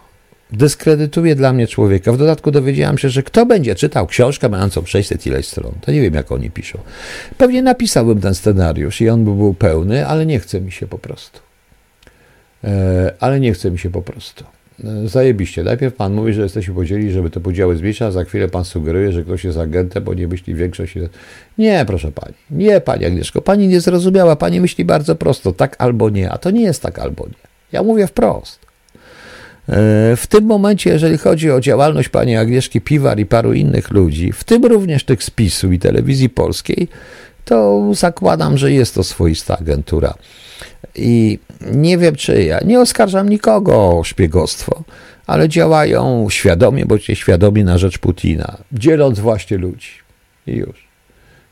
[0.51, 2.11] dyskredytuje dla mnie człowieka.
[2.11, 6.01] W dodatku dowiedziałam się, że kto będzie czytał książkę mającą 600 ileś stron, to nie
[6.01, 6.79] wiem, jak oni piszą.
[7.37, 10.97] Pewnie napisałbym ten scenariusz i on by był pełny, ale nie chce mi się po
[10.97, 11.39] prostu.
[12.63, 14.43] E, ale nie chce mi się po prostu.
[14.83, 15.63] E, zajebiście.
[15.63, 19.11] Najpierw pan mówi, że jesteśmy podzieli, żeby te podziały zmniejszyć, a za chwilę pan sugeruje,
[19.11, 20.93] że ktoś jest agentem, bo nie myśli większość.
[21.57, 22.33] Nie, proszę pani.
[22.51, 23.41] Nie, pani Agnieszko.
[23.41, 24.35] Pani nie zrozumiała.
[24.35, 25.53] Pani myśli bardzo prosto.
[25.53, 26.31] Tak albo nie.
[26.31, 27.47] A to nie jest tak albo nie.
[27.71, 28.66] Ja mówię wprost.
[29.69, 34.31] E, w tym momencie, jeżeli chodzi o działalność pani Agnieszki Piwar i paru innych ludzi,
[34.31, 36.87] w tym również tych z PiSu i telewizji polskiej,
[37.45, 40.13] to zakładam, że jest to swoista agentura.
[40.95, 41.39] I
[41.71, 44.83] nie wiem, czy ja nie oskarżam nikogo o szpiegostwo,
[45.27, 49.89] ale działają świadomie, bądź świadomie na rzecz Putina, dzieląc właśnie ludzi.
[50.47, 50.87] I już.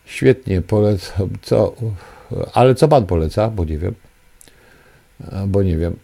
[0.06, 1.30] Świetnie, polecam.
[1.42, 1.76] Co,
[2.54, 3.50] ale co pan poleca?
[3.50, 3.96] Bo nie wiem.
[5.48, 5.96] Bo nie wiem.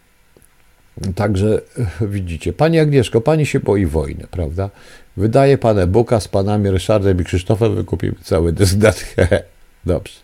[1.16, 1.62] Także
[2.02, 4.70] widzicie, Pani Agnieszko, Pani się boi wojny, prawda?
[5.18, 8.78] Wydaje Pan e-booka z Panami Ryszardem i Krzysztofem, wykupimy cały dysk
[9.86, 10.20] Dobrze.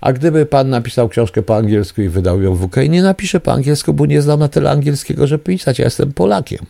[0.00, 3.52] A gdyby Pan napisał książkę po angielsku i wydał ją w UK, nie napiszę po
[3.52, 5.78] angielsku, bo nie znam na tyle angielskiego, żeby pisać.
[5.78, 6.66] Ja jestem Polakiem.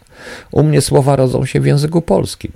[0.53, 2.53] U mnie słowa rodzą się w języku polskim.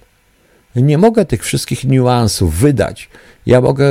[0.76, 3.08] Nie mogę tych wszystkich niuansów wydać.
[3.46, 3.86] Ja mogę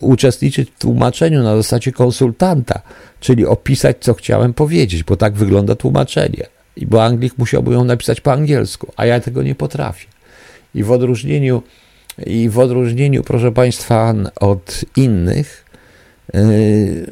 [0.00, 2.80] uczestniczyć w tłumaczeniu na zasadzie konsultanta,
[3.20, 6.46] czyli opisać, co chciałem powiedzieć, bo tak wygląda tłumaczenie.
[6.76, 10.06] I bo Anglik musiałby ją napisać po angielsku, a ja tego nie potrafię.
[10.74, 11.62] I w odróżnieniu,
[12.26, 15.64] i w odróżnieniu proszę Państwa, od innych,
[16.34, 17.10] yy,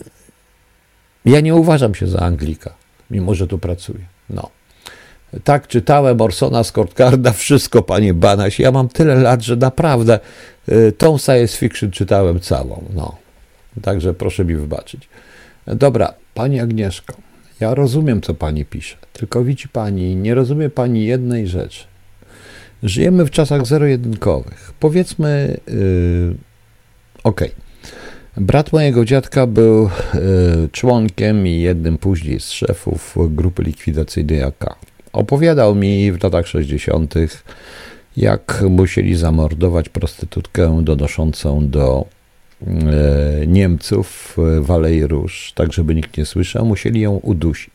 [1.24, 2.74] ja nie uważam się za Anglika,
[3.10, 4.04] mimo że tu pracuję.
[4.30, 4.57] No.
[5.44, 8.60] Tak czytałem Orsona Scottcarda, wszystko, panie Banaś.
[8.60, 10.20] Ja mam tyle lat, że naprawdę
[10.68, 12.84] y, tą science fiction czytałem całą.
[12.94, 13.16] No.
[13.82, 15.08] Także proszę mi wybaczyć.
[15.66, 17.14] Dobra, pani Agnieszko,
[17.60, 21.84] ja rozumiem, co pani pisze, tylko widzi pani, nie rozumie pani jednej rzeczy.
[22.82, 24.72] Żyjemy w czasach zero-jedynkowych.
[24.80, 26.34] Powiedzmy, yy,
[27.24, 27.48] okej.
[27.48, 28.44] Okay.
[28.44, 34.76] Brat mojego dziadka był yy, członkiem i jednym później z szefów grupy likwidacyjnej AK.
[35.18, 37.14] Opowiadał mi w latach 60.,
[38.16, 42.04] jak musieli zamordować prostytutkę donoszącą do
[42.66, 47.74] e, Niemców w Alei Róż, tak żeby nikt nie słyszał, musieli ją udusić.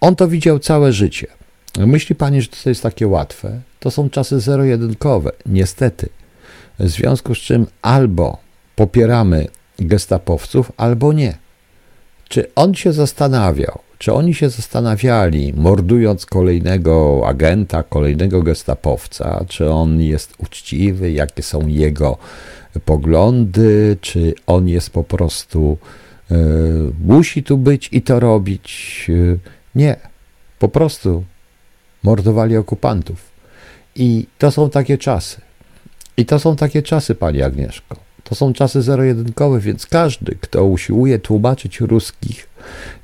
[0.00, 1.26] On to widział całe życie.
[1.78, 3.60] Myśli pani, że to jest takie łatwe?
[3.80, 6.08] To są czasy zero-jedynkowe, niestety.
[6.78, 8.38] W związku z czym albo
[8.76, 9.46] popieramy
[9.78, 11.38] gestapowców, albo nie.
[12.28, 20.00] Czy on się zastanawiał, czy oni się zastanawiali, mordując kolejnego agenta, kolejnego gestapowca, czy on
[20.00, 22.18] jest uczciwy, jakie są jego
[22.84, 25.78] poglądy, czy on jest po prostu,
[26.30, 26.34] y,
[27.04, 29.06] musi tu być i to robić?
[29.08, 29.38] Y,
[29.74, 29.96] nie,
[30.58, 31.24] po prostu
[32.02, 33.28] mordowali okupantów.
[33.96, 35.40] I to są takie czasy.
[36.16, 37.96] I to są takie czasy, pani Agnieszko.
[38.24, 42.48] To są czasy zero-jedynkowe, więc każdy, kto usiłuje tłumaczyć ruskich,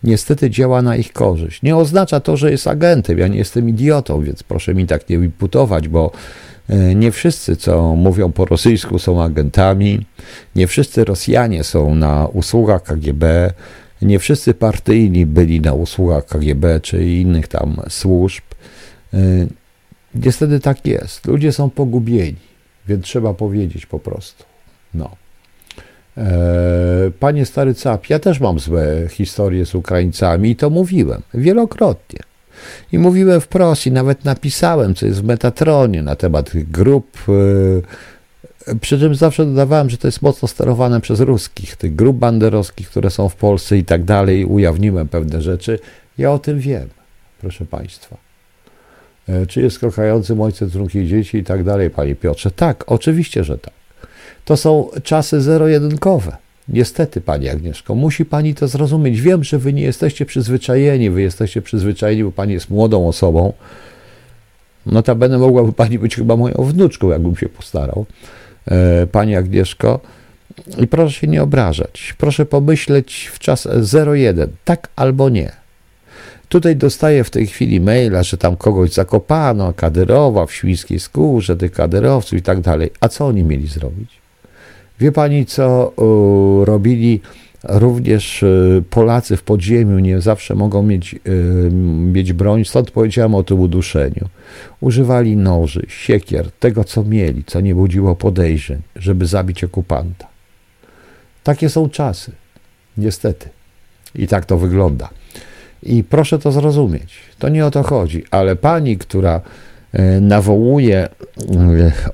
[0.03, 1.63] niestety działa na ich korzyść.
[1.63, 3.19] Nie oznacza to, że jest agentem.
[3.19, 6.11] Ja nie jestem idiotą, więc proszę mi tak nie imputować, bo
[6.69, 10.07] e, nie wszyscy, co mówią po rosyjsku, są agentami.
[10.57, 13.53] Nie wszyscy Rosjanie są na usługach KGB.
[14.03, 18.43] Nie wszyscy partyjni byli na usługach KGB czy innych tam służb.
[19.15, 19.19] E,
[20.15, 21.27] niestety tak jest.
[21.27, 22.37] Ludzie są pogubieni,
[22.89, 24.45] więc trzeba powiedzieć po prostu.
[24.95, 25.24] No.
[26.17, 32.21] E, panie stary cap, ja też mam złe historie z Ukraińcami i to mówiłem wielokrotnie.
[32.93, 37.19] I mówiłem wprost i nawet napisałem, co jest w Metatronie na temat grup.
[38.69, 42.91] E, przy czym zawsze dodawałem, że to jest mocno sterowane przez ruskich, tych grup banderowskich,
[42.91, 44.45] które są w Polsce i tak dalej.
[44.45, 45.79] Ujawniłem pewne rzeczy.
[46.19, 46.89] Ja o tym wiem,
[47.41, 48.17] proszę Państwa.
[49.29, 52.51] E, czy jest kochającym ojcem trójki dzieci i tak dalej, Panie Piotrze?
[52.51, 53.84] Tak, oczywiście, że tak.
[54.45, 56.37] To są czasy zero-jedynkowe.
[56.69, 59.21] Niestety, Pani Agnieszko, musi Pani to zrozumieć.
[59.21, 63.53] Wiem, że Wy nie jesteście przyzwyczajeni, Wy jesteście przyzwyczajeni, bo Pani jest młodą osobą.
[64.87, 68.07] Notabene mogłaby Pani być chyba moją wnuczką, jakbym się postarał.
[68.67, 70.01] E, Pani Agnieszko,
[70.79, 72.15] i proszę się nie obrażać.
[72.19, 73.69] Proszę pomyśleć w czas
[74.15, 75.53] 01, tak albo nie.
[76.49, 81.73] Tutaj dostaję w tej chwili maila, że tam kogoś zakopano, kaderowa w świńskiej skórze, tych
[81.73, 82.91] kaderowców i tak dalej.
[83.01, 84.24] A co oni mieli zrobić?
[85.01, 87.21] Wie pani, co uh, robili
[87.65, 89.99] również uh, Polacy w podziemiu?
[89.99, 91.21] Nie zawsze mogą mieć, uh,
[92.13, 94.29] mieć broń, stąd powiedziałem o tym uduszeniu.
[94.81, 100.27] Używali noży, siekier, tego co mieli, co nie budziło podejrzeń, żeby zabić okupanta.
[101.45, 102.33] Takie są czasy.
[102.99, 103.49] Niestety.
[104.15, 105.09] I tak to wygląda.
[105.83, 107.17] I proszę to zrozumieć.
[107.39, 109.41] To nie o to chodzi, ale pani, która e,
[110.21, 111.09] nawołuje e,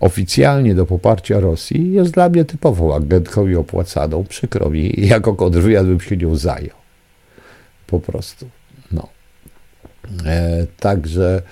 [0.01, 4.25] oficjalnie do poparcia Rosji, jest dla mnie typową agentką i opłacaną.
[4.25, 6.77] Przykro mi, jako kontrwywiad bym się nią zajął.
[7.87, 8.49] Po prostu.
[8.93, 9.09] No.
[10.27, 11.43] E, także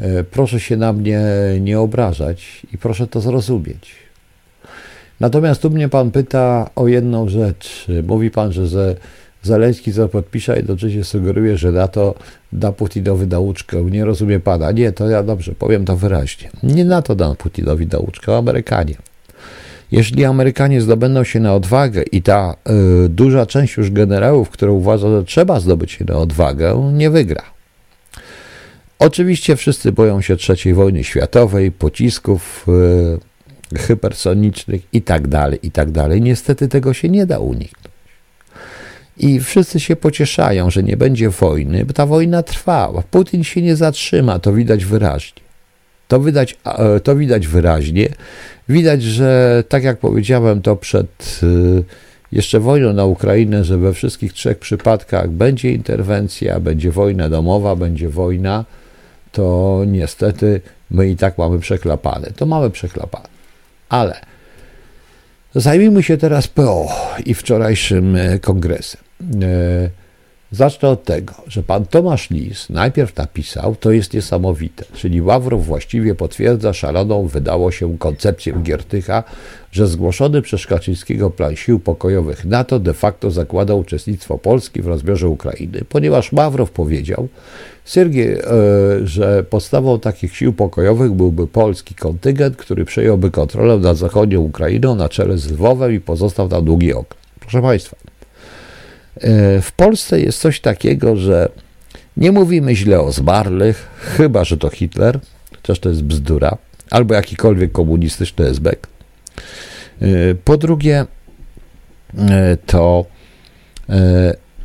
[0.00, 1.22] e, proszę się na mnie
[1.60, 3.94] nie obrażać i proszę to zrozumieć.
[5.20, 7.86] Natomiast tu mnie pan pyta o jedną rzecz.
[8.06, 8.96] Mówi pan, że
[9.44, 12.14] Zaleński co podpisze, jednocześnie sugeruje, że NATO
[12.52, 13.84] da Putinowi nauczkę.
[13.84, 14.72] Nie rozumie pana.
[14.72, 16.50] Nie, to ja dobrze, powiem to wyraźnie.
[16.62, 18.94] Nie NATO da Putinowi nauczkę, Amerykanie.
[19.92, 22.56] Jeśli Amerykanie zdobędą się na odwagę i ta
[23.04, 27.42] y, duża część już generałów, które uważa, że trzeba zdobyć się na odwagę, nie wygra.
[28.98, 32.66] Oczywiście wszyscy boją się III wojny światowej, pocisków
[33.72, 35.88] y, hypersonicznych i tak dalej, i tak.
[36.20, 37.93] Niestety tego się nie da uniknąć.
[39.16, 43.02] I wszyscy się pocieszają, że nie będzie wojny, bo ta wojna trwała.
[43.10, 45.42] Putin się nie zatrzyma, to widać wyraźnie.
[46.08, 48.08] To widać, e, to widać wyraźnie.
[48.68, 51.46] Widać, że tak jak powiedziałem to przed e,
[52.32, 58.08] jeszcze wojną na Ukrainę, że we wszystkich trzech przypadkach będzie interwencja, będzie wojna domowa, będzie
[58.08, 58.64] wojna,
[59.32, 60.60] to niestety
[60.90, 62.26] my i tak mamy przeklapane.
[62.36, 63.28] To mamy przeklapane.
[63.88, 64.20] Ale
[65.54, 66.88] Zajmijmy się teraz PO
[67.26, 69.03] i wczorajszym e, kongresem.
[69.42, 69.90] E,
[70.52, 76.14] zacznę od tego, że pan Tomasz Lis najpierw napisał, to jest niesamowite, czyli Ławrow właściwie
[76.14, 79.22] potwierdza szaloną wydało się koncepcję Giertycha,
[79.72, 85.28] że zgłoszony przez Kaczyńskiego plan sił pokojowych NATO de facto zakłada uczestnictwo Polski w rozbiorze
[85.28, 87.28] Ukrainy, ponieważ Ławrow powiedział,
[87.84, 88.40] Siergiej, e,
[89.04, 95.08] że podstawą takich sił pokojowych byłby polski kontyngent, który przejąłby kontrolę nad zachodnią Ukrainą na
[95.08, 97.20] czele z Lwowem i pozostał tam długi okres.
[97.40, 97.96] Proszę Państwa,
[99.62, 101.48] w Polsce jest coś takiego, że
[102.16, 105.20] nie mówimy źle o zmarłych, chyba że to Hitler,
[105.56, 106.56] chociaż to jest bzdura,
[106.90, 108.86] albo jakikolwiek komunistyczny esbek.
[110.00, 110.06] E,
[110.44, 111.06] po drugie,
[112.66, 113.04] to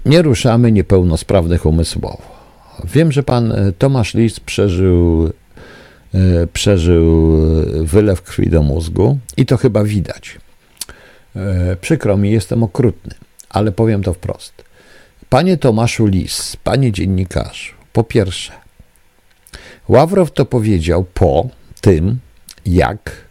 [0.06, 2.22] nie ruszamy niepełnosprawnych umysłowo.
[2.84, 5.32] Wiem, że pan e, Tomasz Lis przeżył,
[6.14, 7.38] e, przeżył
[7.86, 10.38] wylew krwi do mózgu i to chyba widać.
[11.36, 13.14] E, przykro mi, jestem okrutny,
[13.50, 14.54] ale powiem to wprost.
[15.30, 18.52] Panie Tomaszu Lis, panie dziennikarzu, po pierwsze,
[19.88, 21.50] Ławrow to powiedział po
[21.82, 22.20] tym,
[22.66, 23.30] jak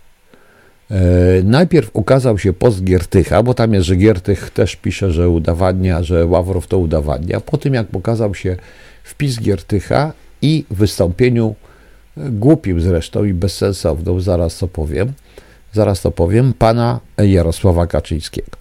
[1.45, 6.27] Najpierw ukazał się post Giertycha, bo tam jest, że Giertych też pisze, że udowadnia, że
[6.27, 7.41] Ławrow to udowadnia.
[7.41, 8.57] Po tym, jak pokazał się
[9.05, 10.12] wpis Giertycha
[10.43, 11.55] i wystąpieniu
[12.16, 15.12] e, głupim zresztą i bezsensowną, zaraz to powiem,
[15.73, 18.58] zaraz to powiem, pana Jarosława Kaczyńskiego.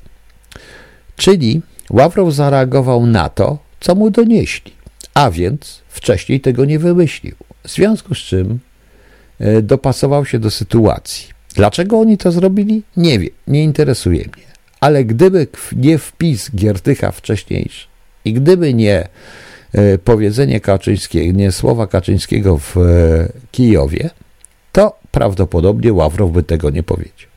[1.18, 4.72] Czyli Ławrow zareagował na to, co mu donieśli,
[5.14, 7.36] a więc wcześniej tego nie wymyślił.
[7.64, 8.60] W związku z czym
[9.40, 11.28] e, dopasował się do sytuacji.
[11.56, 12.84] Dlaczego oni to zrobili?
[12.98, 14.48] Nie wiem, nie interesuje mnie.
[14.80, 17.88] Ale gdyby nie wpis Giertycha wcześniejszy
[18.26, 19.08] i gdyby nie
[19.74, 22.82] E, powiedzenie Kaczyńskiego, nie słowa Kaczyńskiego w e,
[23.52, 24.10] Kijowie,
[24.72, 27.30] to prawdopodobnie Ławrow by tego nie powiedział.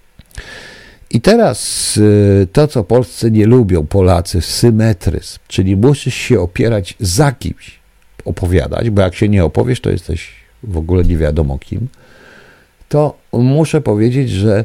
[1.11, 1.99] I teraz
[2.43, 7.81] e, to, co Polscy nie lubią, Polacy, symetryzm, czyli musisz się opierać za kimś,
[8.25, 10.29] opowiadać, bo jak się nie opowiesz, to jesteś
[10.63, 11.89] w ogóle nie wiadomo kim,
[12.89, 14.65] to muszę powiedzieć, że,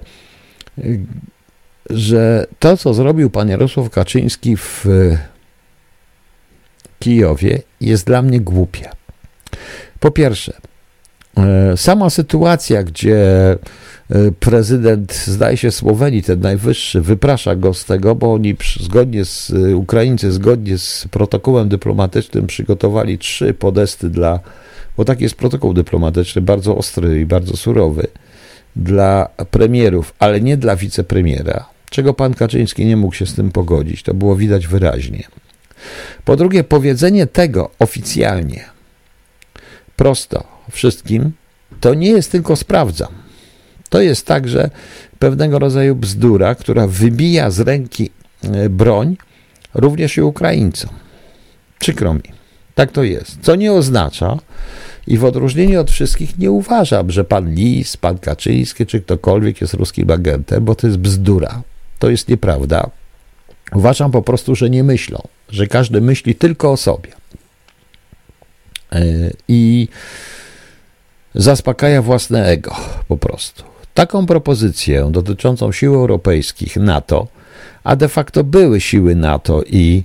[1.90, 4.86] że to, co zrobił pan Jarosław Kaczyński w
[7.00, 8.92] Kijowie jest dla mnie głupia.
[10.00, 10.54] Po pierwsze,
[11.76, 13.18] sama sytuacja, gdzie
[13.52, 13.58] e,
[14.40, 19.76] prezydent, zdaje się, Słowenii, ten najwyższy, wyprasza go z tego, bo oni zgodnie z, e,
[19.76, 24.40] Ukraińcy zgodnie z protokołem dyplomatycznym przygotowali trzy podesty dla,
[24.98, 28.08] bo taki jest protokół dyplomatyczny, bardzo ostry i bardzo surowy,
[28.76, 34.04] dla premierów, ale nie dla wicepremiera czego pan Kaczyński nie mógł się z tym pogodzić.
[34.04, 35.24] To było widać wyraźnie.
[36.26, 38.66] Po drugie, powiedzenie tego oficjalnie,
[39.96, 41.32] prosto wszystkim,
[41.80, 43.14] to nie jest tylko sprawdzam.
[43.90, 44.70] To jest także
[45.20, 48.10] pewnego rodzaju bzdura, która wybija z ręki
[48.44, 49.18] e, broń
[49.74, 50.90] również i Ukraińcom.
[51.80, 52.36] Przykro mi.
[52.76, 53.38] Tak to jest.
[53.42, 54.38] Co nie oznacza,
[55.08, 59.74] i w odróżnieniu od wszystkich nie uważam, że pan Lis, pan Kaczyński czy ktokolwiek jest
[59.74, 61.62] ruskim agentem, bo to jest bzdura.
[62.00, 62.90] To jest nieprawda.
[63.74, 67.10] Uważam po prostu, że nie myślą, że każdy myśli tylko o sobie.
[68.92, 69.04] E,
[69.48, 69.88] I
[71.36, 72.76] zaspokaja własne ego
[73.08, 73.64] po prostu.
[73.94, 77.28] Taką propozycję dotyczącą sił europejskich NATO,
[77.84, 80.04] a de facto były siły NATO i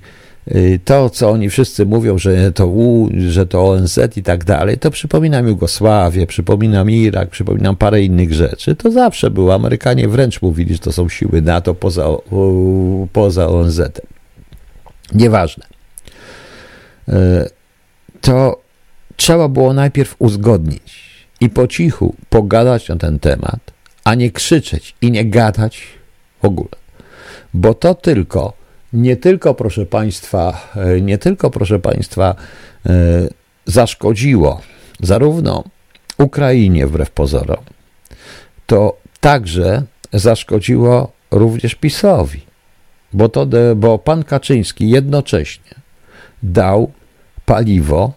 [0.49, 4.78] y, to, co oni wszyscy mówią, że to U, że to ONZ i tak dalej,
[4.78, 8.76] to przypominam Jugosławię, przypominam Irak, przypominam parę innych rzeczy.
[8.76, 9.55] To zawsze było.
[9.55, 12.07] Amerykanie wręcz mówili, że to są siły NATO poza,
[13.12, 13.81] poza ONZ.
[15.12, 15.66] Nieważne.
[17.09, 17.12] Y,
[18.20, 18.61] to
[19.16, 21.09] trzeba było najpierw uzgodnić
[21.41, 23.61] i po cichu pogadać na ten temat,
[24.05, 25.82] a nie krzyczeć i nie gadać
[26.43, 26.80] w ogóle.
[27.55, 28.53] Bo to tylko,
[28.93, 32.34] nie tylko, proszę Państwa, e, nie tylko, proszę Państwa,
[32.86, 32.93] e,
[33.66, 34.61] zaszkodziło
[35.01, 35.64] zarówno
[36.18, 37.64] Ukrainie wbrew pozorom,
[38.66, 39.82] to także
[40.12, 42.41] zaszkodziło również PiSowi.
[43.12, 45.74] Bo, to, bo pan Kaczyński jednocześnie
[46.43, 46.93] dał
[47.47, 48.12] paliwo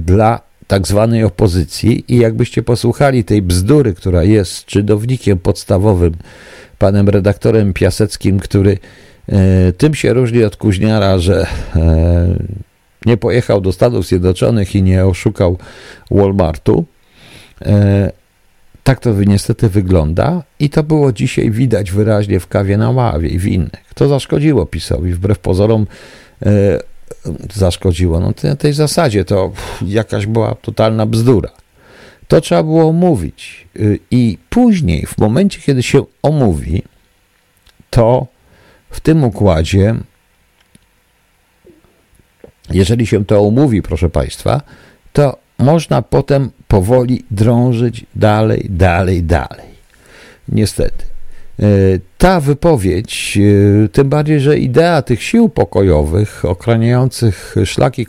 [0.00, 6.14] dla tak zwanej opozycji i jakbyście posłuchali tej bzdury, która jest czydownikiem podstawowym,
[6.78, 8.78] panem redaktorem Piaseckim, który
[9.28, 11.46] e, tym się różni od Kuźniara, że
[11.76, 12.34] e,
[13.06, 15.58] nie pojechał do Stanów Zjednoczonych i nie oszukał
[16.10, 16.84] Walmartu.
[17.62, 18.12] E,
[18.84, 23.38] tak to niestety wygląda i to było dzisiaj widać wyraźnie w kawie na ławie i
[23.38, 23.94] w innych.
[23.94, 25.86] To zaszkodziło PiSowi, wbrew pozorom
[27.54, 28.20] zaszkodziło.
[28.20, 29.52] No na tej zasadzie to
[29.82, 31.50] jakaś była totalna bzdura.
[32.28, 33.68] To trzeba było omówić.
[33.76, 36.82] Y, I później, w momencie, kiedy się omówi,
[37.90, 38.26] to
[38.90, 39.94] w tym układzie,
[42.70, 44.62] jeżeli się to omówi, proszę Państwa,
[45.12, 49.70] to można potem powoli drążyć dalej, dalej, dalej.
[50.48, 51.09] Niestety.
[51.60, 51.64] E,
[52.18, 53.38] ta wypowiedź,
[53.84, 58.06] e, tym bardziej, że idea tych sił pokojowych ochraniających szlaki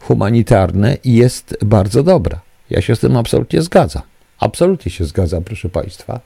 [0.00, 2.40] humanitarne jest bardzo dobra.
[2.70, 4.02] Ja się z tym absolutnie zgadzam.
[4.38, 6.20] Absolutnie się zgadzam, proszę Państwa.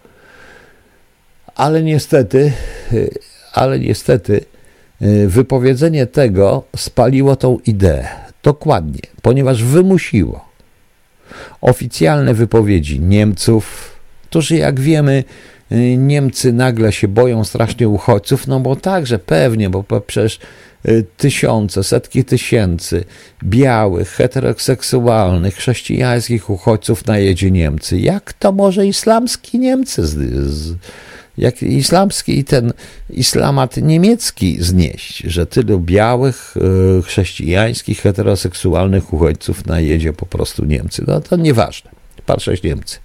[1.54, 2.52] Ale niestety,
[2.92, 2.96] e,
[3.52, 4.44] ale niestety
[5.26, 8.08] wypowiedzenie tego spaliło tą ideę.
[8.42, 10.48] Dokładnie, ponieważ wymusiło
[11.60, 13.96] oficjalne wypowiedzi Niemców,
[14.30, 15.24] którzy, jak wiemy,
[15.96, 20.38] Niemcy nagle się boją strasznie uchodźców, no bo także pewnie, bo przecież
[20.88, 23.04] y, tysiące, setki tysięcy
[23.44, 27.98] białych, heteroseksualnych, chrześcijańskich uchodźców najedzie Niemcy.
[27.98, 30.14] Jak to może islamski Niemcy, z,
[30.50, 30.76] z,
[31.38, 32.72] jak islamski i ten
[33.10, 36.54] islamat niemiecki znieść, że tylu białych,
[36.98, 41.04] y, chrześcijańskich, heteroseksualnych uchodźców najedzie po prostu Niemcy?
[41.06, 41.90] No to nieważne.
[42.26, 42.98] Patrzeć Niemcy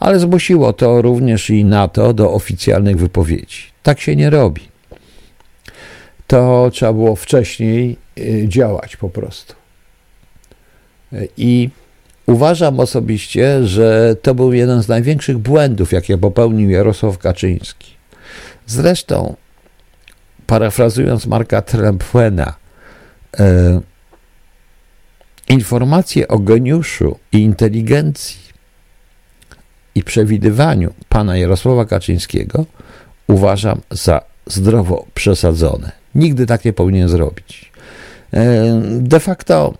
[0.00, 3.62] ale zmusiło to również i NATO do oficjalnych wypowiedzi.
[3.82, 4.68] Tak się nie robi.
[6.26, 9.54] To trzeba było wcześniej y, działać po prostu.
[11.36, 11.70] I
[12.26, 17.90] uważam osobiście, że to był jeden z największych błędów, jakie popełnił Jarosław Kaczyński.
[18.66, 19.36] Zresztą,
[20.46, 22.54] parafrazując Marka Trempfena,
[23.38, 23.80] e,
[25.48, 28.49] informacje o geniuszu i inteligencji
[29.94, 32.66] i przewidywaniu pana Jarosława Kaczyńskiego
[33.26, 35.92] uważam za zdrowo przesadzone.
[36.14, 37.72] Nigdy tak nie powinien zrobić.
[38.34, 39.74] E, de facto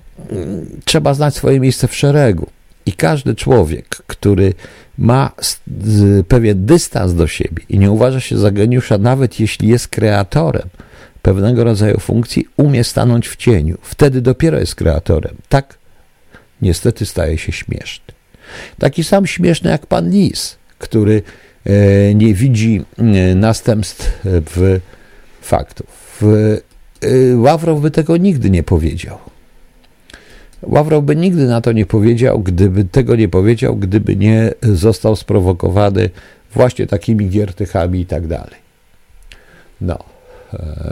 [0.85, 2.47] trzeba znać swoje miejsce w szeregu.
[2.87, 4.55] I każdy człowiek, który
[4.99, 5.33] ma
[6.29, 10.69] pewien dystans do siebie i nie uważa się za geniusza, nawet jeśli jest kreatorem
[11.23, 13.79] pewnego rodzaju funkcji, umie stanąć w cieniu.
[13.83, 15.37] Wtedy dopiero jest kreatorem.
[15.49, 15.79] Tak
[16.63, 18.10] niestety staje się śmieszny.
[18.79, 21.23] Taki sam śmieszny jak pan Lis, który
[21.67, 24.81] e, nie widzi e, następstw e, w
[25.41, 26.23] faktów.
[27.37, 29.19] Ławrow by tego nigdy nie powiedział.
[30.63, 36.11] Ławrow by nigdy na to nie powiedział, gdyby tego nie powiedział, gdyby nie został sprowokowany
[36.55, 38.61] właśnie takimi giertychami i tak dalej.
[39.81, 39.99] No,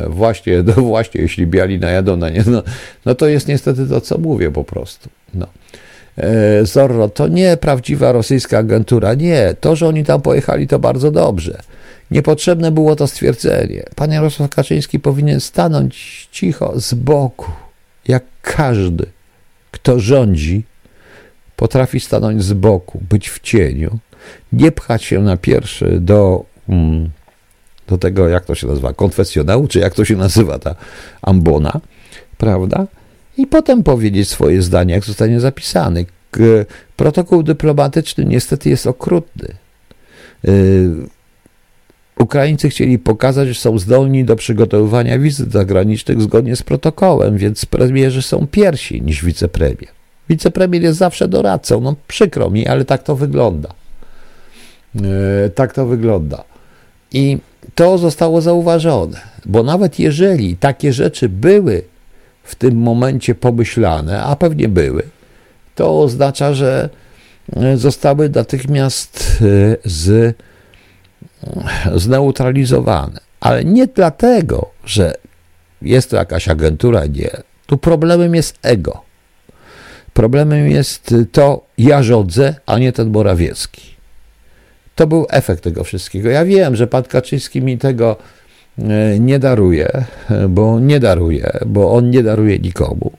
[0.07, 2.63] właśnie, no właśnie, jeśli biali najadą na nie, no,
[3.05, 5.09] no to jest niestety to, co mówię po prostu.
[5.35, 5.47] No.
[6.19, 9.15] E, Zorro, to nie prawdziwa rosyjska agentura.
[9.15, 11.63] Nie, to, że oni tam pojechali, to bardzo dobrze.
[12.11, 13.83] Niepotrzebne było to stwierdzenie.
[13.95, 17.53] Pan Jarosław Kaczyński powinien stanąć cicho z boku,
[18.09, 19.07] jak każdy,
[19.71, 20.65] kto rządzi,
[21.57, 23.99] potrafi stanąć z boku, być w cieniu,
[24.53, 27.11] nie pchać się na pierwszy do, mm,
[27.87, 30.75] do tego, jak to się nazywa, konfesjonału, czy jak to się nazywa ta
[31.23, 31.81] ambona,
[32.39, 32.87] prawda?
[33.39, 36.07] I potem powiedzieć swoje zdanie, jak zostanie zapisany.
[36.97, 39.49] Protokół dyplomatyczny niestety jest okrutny.
[40.49, 40.91] Y,
[42.19, 48.23] Ukraińcy chcieli pokazać, że są zdolni do przygotowywania wizyt zagranicznych zgodnie z protokołem, więc premierzy
[48.23, 49.89] są pierwsi niż wicepremier.
[50.29, 51.81] Wicepremier jest zawsze doradcą.
[51.81, 53.69] No przykro mi, ale tak to wygląda.
[54.97, 56.45] E, tak to wygląda.
[57.13, 57.39] I
[57.75, 61.83] to zostało zauważone, bo nawet jeżeli takie rzeczy były
[62.49, 65.03] w tym momencie pomyślane, a pewnie były,
[65.75, 66.89] to oznacza, że
[67.57, 70.37] e, zostały natychmiast e, z,
[71.95, 73.21] zneutralizowane.
[73.41, 75.15] Ale nie dlatego, że
[75.83, 77.31] jest to jakaś agentura, nie.
[77.67, 79.03] Tu problemem jest ego.
[80.13, 83.83] Problemem jest to, ja rządzę, a nie ten Morawiecki.
[84.95, 86.31] To był efekt tego wszystkiego.
[86.31, 88.38] Ja wiem, że pan Kaczyński mi tego e,
[89.21, 90.05] nie daruje,
[90.49, 93.13] bo nie daruje, bo on nie daruje nikomu.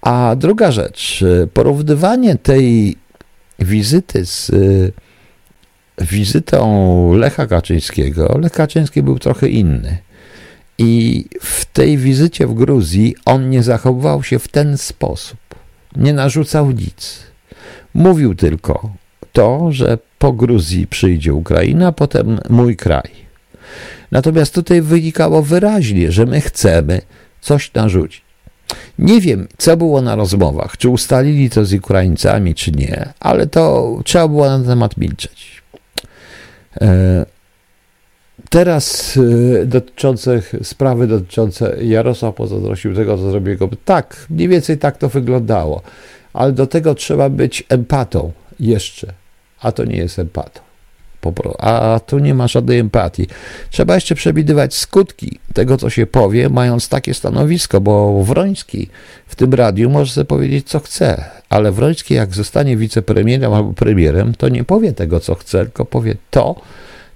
[0.00, 2.96] A druga rzecz, e, porównywanie tej
[3.58, 9.98] wizyty z e, wizytą Lecha Kaczyńskiego, Lech Kaczyński był trochę inny.
[10.78, 15.38] I w tej wizycie w Gruzji on nie zachowywał się w ten sposób
[15.96, 17.22] nie narzucał nic.
[17.94, 18.90] Mówił tylko
[19.32, 23.21] to, że po Gruzji przyjdzie Ukraina, potem mój kraj.
[24.12, 27.00] Natomiast tutaj wynikało wyraźnie, że my chcemy
[27.40, 28.22] coś narzucić.
[28.98, 33.98] Nie wiem, co było na rozmowach, czy ustalili to z Ukraińcami, czy nie, ale to
[34.04, 35.62] trzeba było na ten temat milczeć.
[36.80, 37.26] E,
[38.50, 39.18] teraz
[39.62, 43.68] e, dotyczące sprawy dotyczące Jarosław pozazdrościł tego, co zrobił jego.
[43.84, 45.82] Tak, mniej więcej tak to wyglądało,
[46.32, 49.12] ale do tego trzeba być empatą jeszcze,
[49.60, 50.71] a to nie jest empatą.
[51.58, 53.26] A tu nie ma żadnej empatii.
[53.70, 58.88] Trzeba jeszcze przewidywać skutki tego, co się powie, mając takie stanowisko, bo Wroński
[59.26, 64.34] w tym radiu może sobie powiedzieć, co chce, ale Wroński, jak zostanie wicepremierem albo premierem,
[64.34, 66.54] to nie powie tego, co chce, tylko powie to,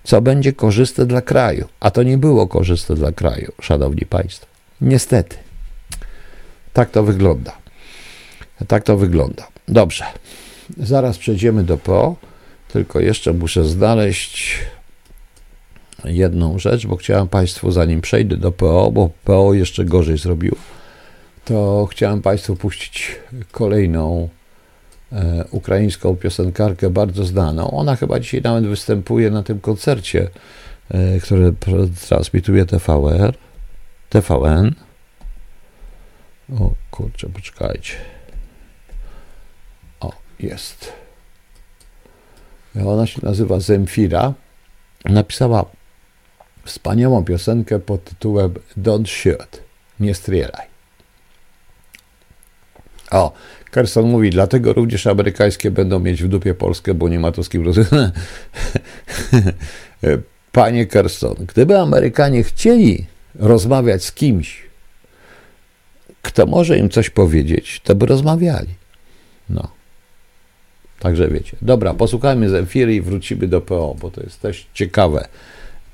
[0.04, 1.68] co będzie korzystne dla kraju.
[1.80, 4.46] A to nie było korzystne dla kraju, szanowni państwo.
[4.80, 5.36] Niestety.
[6.72, 7.52] Tak to wygląda.
[8.68, 9.48] Tak to wygląda.
[9.68, 10.04] Dobrze.
[10.78, 12.16] Zaraz przejdziemy do PO,
[12.76, 14.58] tylko jeszcze muszę znaleźć
[16.04, 20.56] jedną rzecz, bo chciałem Państwu, zanim przejdę do PO, bo PO jeszcze gorzej zrobił,
[21.44, 23.16] to chciałem Państwu puścić
[23.52, 24.28] kolejną
[25.12, 27.70] E, ukraińską piosenkarkę bardzo znaną.
[27.70, 30.28] Ona chyba dzisiaj nawet występuje na tym koncercie,
[30.90, 31.52] e, który
[32.08, 33.34] transmituje TVR,
[34.08, 34.74] TVN.
[36.60, 37.92] O kurczę, poczekajcie.
[40.00, 40.92] O, jest.
[42.84, 44.34] Ona się nazywa Zemfira.
[45.04, 45.64] Napisała
[46.64, 49.60] wspaniałą piosenkę pod tytułem Don't Shoot.
[50.00, 50.66] Nie strzelaj.
[53.10, 53.32] O,
[53.70, 57.48] Kerson mówi, dlatego również amerykańskie będą mieć w dupie Polskę, bo nie ma to z
[57.48, 57.64] kim.
[60.52, 64.62] Panie Kerson, gdyby Amerykanie chcieli rozmawiać z kimś,
[66.22, 68.74] kto może im coś powiedzieć, to by rozmawiali.
[69.48, 69.75] No.
[71.00, 71.56] Także wiecie.
[71.62, 75.28] Dobra, posłuchajmy Zemfiry i wrócimy do PO, bo to jest też ciekawe,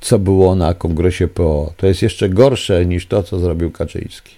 [0.01, 1.73] co było na kongresie PO.
[1.77, 4.35] To jest jeszcze gorsze niż to, co zrobił Kaczyński.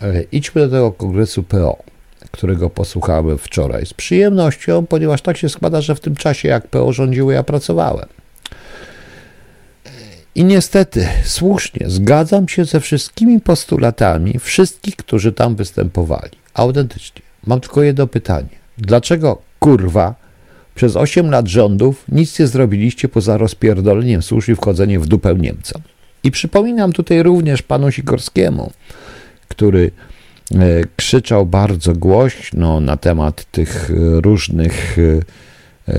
[0.00, 1.82] Ale idźmy do tego kongresu PO
[2.30, 6.92] którego posłuchałem wczoraj z przyjemnością, ponieważ tak się składa, że w tym czasie, jak PO
[6.92, 8.08] rządziło, ja pracowałem.
[10.34, 16.38] I niestety, słusznie, zgadzam się ze wszystkimi postulatami wszystkich, którzy tam występowali.
[16.54, 17.22] Autentycznie.
[17.46, 18.48] Mam tylko jedno pytanie.
[18.78, 20.14] Dlaczego, kurwa,
[20.74, 25.82] przez 8 lat rządów nic nie zrobiliście poza rozpierdoleniem służb i wchodzeniem w dupę Niemcom?
[26.24, 28.72] I przypominam tutaj również panu Sikorskiemu,
[29.48, 29.90] który
[30.52, 34.96] E, krzyczał bardzo głośno na temat tych e, różnych
[35.88, 35.94] e,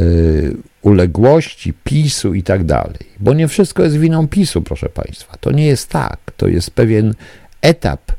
[0.81, 2.99] uległości PiSu i tak dalej.
[3.19, 5.37] Bo nie wszystko jest winą PiSu, proszę Państwa.
[5.39, 6.19] To nie jest tak.
[6.37, 7.13] To jest pewien
[7.61, 8.11] etap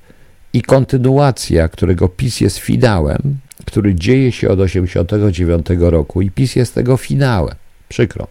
[0.52, 6.74] i kontynuacja, którego PiS jest finałem, który dzieje się od 1989 roku i PiS jest
[6.74, 7.54] tego finałem.
[7.88, 8.26] Przykro.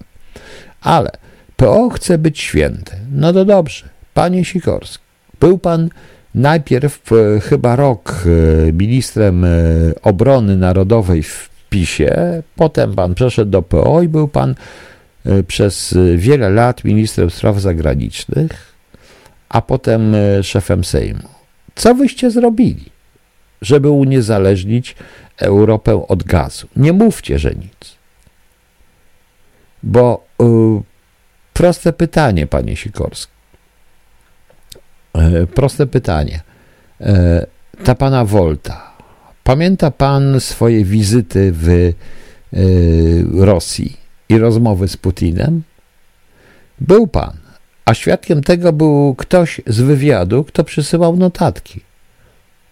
[0.81, 1.11] Ale
[1.55, 2.97] PO chce być święte.
[3.11, 3.89] No to dobrze.
[4.13, 5.03] Panie Sikorski,
[5.39, 5.89] był pan
[6.35, 9.49] najpierw e, chyba rok e, ministrem e,
[10.01, 14.55] obrony narodowej w PiSie, potem pan przeszedł do PO i był pan
[15.47, 18.73] przez wiele lat ministrem spraw zagranicznych,
[19.49, 21.29] a potem szefem Sejmu.
[21.75, 22.85] Co wyście zrobili,
[23.61, 24.95] żeby uniezależnić
[25.37, 26.67] Europę od gazu?
[26.75, 27.95] Nie mówcie, że nic.
[29.83, 30.45] Bo y,
[31.53, 33.33] proste pytanie, panie Sikorski.
[35.43, 36.41] Y, proste pytanie.
[37.01, 37.05] Y,
[37.83, 38.95] ta pana Volta.
[39.43, 41.93] Pamięta pan swoje wizyty w
[43.33, 43.97] Rosji
[44.29, 45.63] i rozmowy z Putinem?
[46.81, 47.37] Był pan,
[47.85, 51.81] a świadkiem tego był ktoś z wywiadu, kto przysyłał notatki.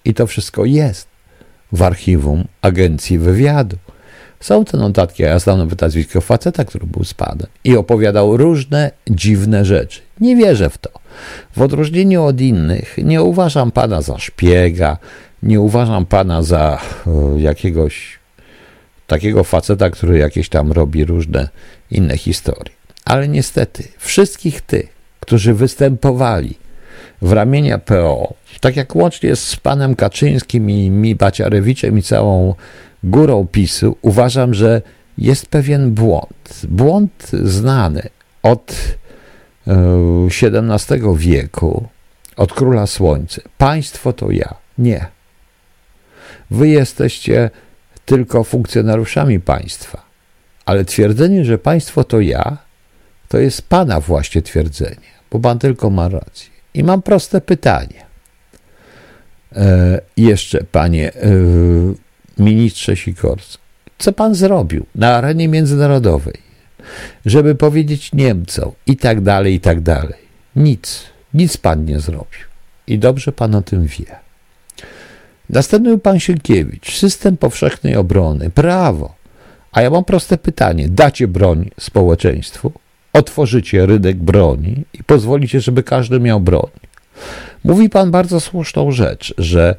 [0.06, 1.08] I to wszystko jest
[1.72, 3.78] w archiwum Agencji Wywiadu.
[4.40, 8.38] Są te notatki, a ja znam nawet nazwisko faceta, który był z panem i opowiadał
[8.38, 10.02] różne dziwne rzeczy.
[10.20, 10.90] Nie wierzę w to.
[11.56, 14.98] W odróżnieniu od innych nie uważam pana za szpiega,
[15.44, 18.20] nie uważam pana za e, jakiegoś
[19.08, 21.50] takiego faceta, który jakieś tam robi różne
[21.92, 22.74] inne historie.
[23.06, 26.58] Ale niestety, wszystkich tych, którzy występowali
[27.24, 32.56] w ramienia PO, tak jak łącznie z panem Kaczyńskim i mi Baciarewiczem i całą
[33.04, 34.82] górą PiSu, uważam, że
[35.18, 36.62] jest pewien błąd.
[36.70, 38.10] Błąd znany
[38.44, 38.76] od
[40.28, 41.88] XVII e, wieku,
[42.36, 43.42] od Króla Słońca.
[43.58, 44.56] Państwo to ja.
[44.78, 45.06] Nie.
[46.52, 47.50] Wy jesteście
[48.06, 50.04] tylko funkcjonariuszami państwa.
[50.66, 52.58] Ale twierdzenie, że państwo to ja,
[53.28, 56.53] to jest pana właśnie twierdzenie, bo pan tylko ma rację.
[56.74, 58.06] I mam proste pytanie.
[59.56, 61.30] E, jeszcze, panie e,
[62.38, 63.64] ministrze Sikorski,
[63.98, 66.38] co pan zrobił na arenie międzynarodowej,
[67.26, 70.24] żeby powiedzieć Niemcom i tak dalej, i tak dalej?
[70.56, 71.04] Nic,
[71.34, 72.44] nic pan nie zrobił.
[72.88, 74.16] I dobrze pan o tym wie.
[75.50, 79.16] Następny pan Sienkiewicz, system powszechnej obrony, prawo.
[79.72, 82.72] A ja mam proste pytanie: dacie broń społeczeństwu?
[83.14, 86.70] Otworzycie rynek broni i pozwolicie, żeby każdy miał broń.
[87.64, 89.76] Mówi pan bardzo słuszną rzecz, że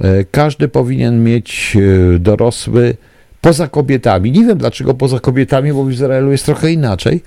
[0.00, 2.96] e, każdy powinien mieć e, dorosły
[3.40, 4.32] poza kobietami.
[4.32, 7.22] Nie wiem dlaczego poza kobietami, bo w Izraelu jest trochę inaczej.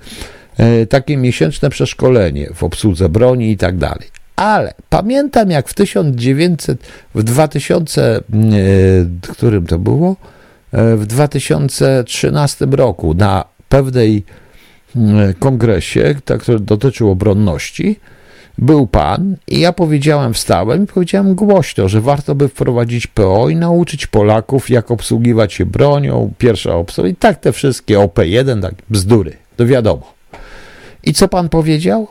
[0.58, 4.08] E, takie miesięczne przeszkolenie w obsłudze broni i tak dalej.
[4.36, 8.22] Ale pamiętam jak w 1900, w 2000,
[9.32, 10.16] którym to było?
[10.74, 14.24] W 2013 roku na pewnej
[15.40, 18.00] kongresie, który dotyczył obronności,
[18.58, 23.56] był pan i ja powiedziałem, wstałem i powiedziałem głośno, że warto by wprowadzić PO i
[23.56, 29.38] nauczyć Polaków, jak obsługiwać się bronią, pierwsza obsługa i tak te wszystkie OP1, tak bzdury,
[29.56, 30.14] to wiadomo.
[31.04, 32.08] I co pan powiedział?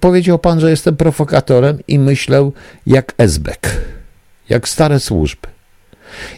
[0.00, 2.50] Powiedział pan, że jestem prowokatorem i myślę
[2.86, 3.80] jak Esbek,
[4.48, 5.48] jak stare służby.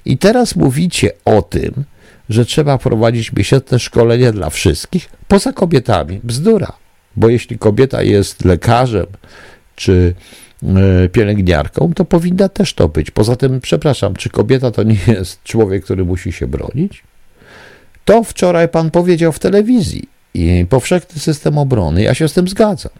[0.04, 1.84] I teraz mówicie o tym,
[2.28, 6.20] że trzeba prowadzić miesięczne szkolenia dla wszystkich, poza kobietami.
[6.24, 6.72] Bzdura
[7.18, 9.06] bo jeśli kobieta jest lekarzem
[9.76, 10.14] czy
[10.62, 13.10] e, pielęgniarką, to powinna też to być.
[13.10, 17.02] Poza tym, przepraszam, czy kobieta to nie jest człowiek, który musi się bronić?
[18.04, 22.92] To wczoraj pan powiedział w telewizji i powszechny system obrony, ja się z tym zgadzam.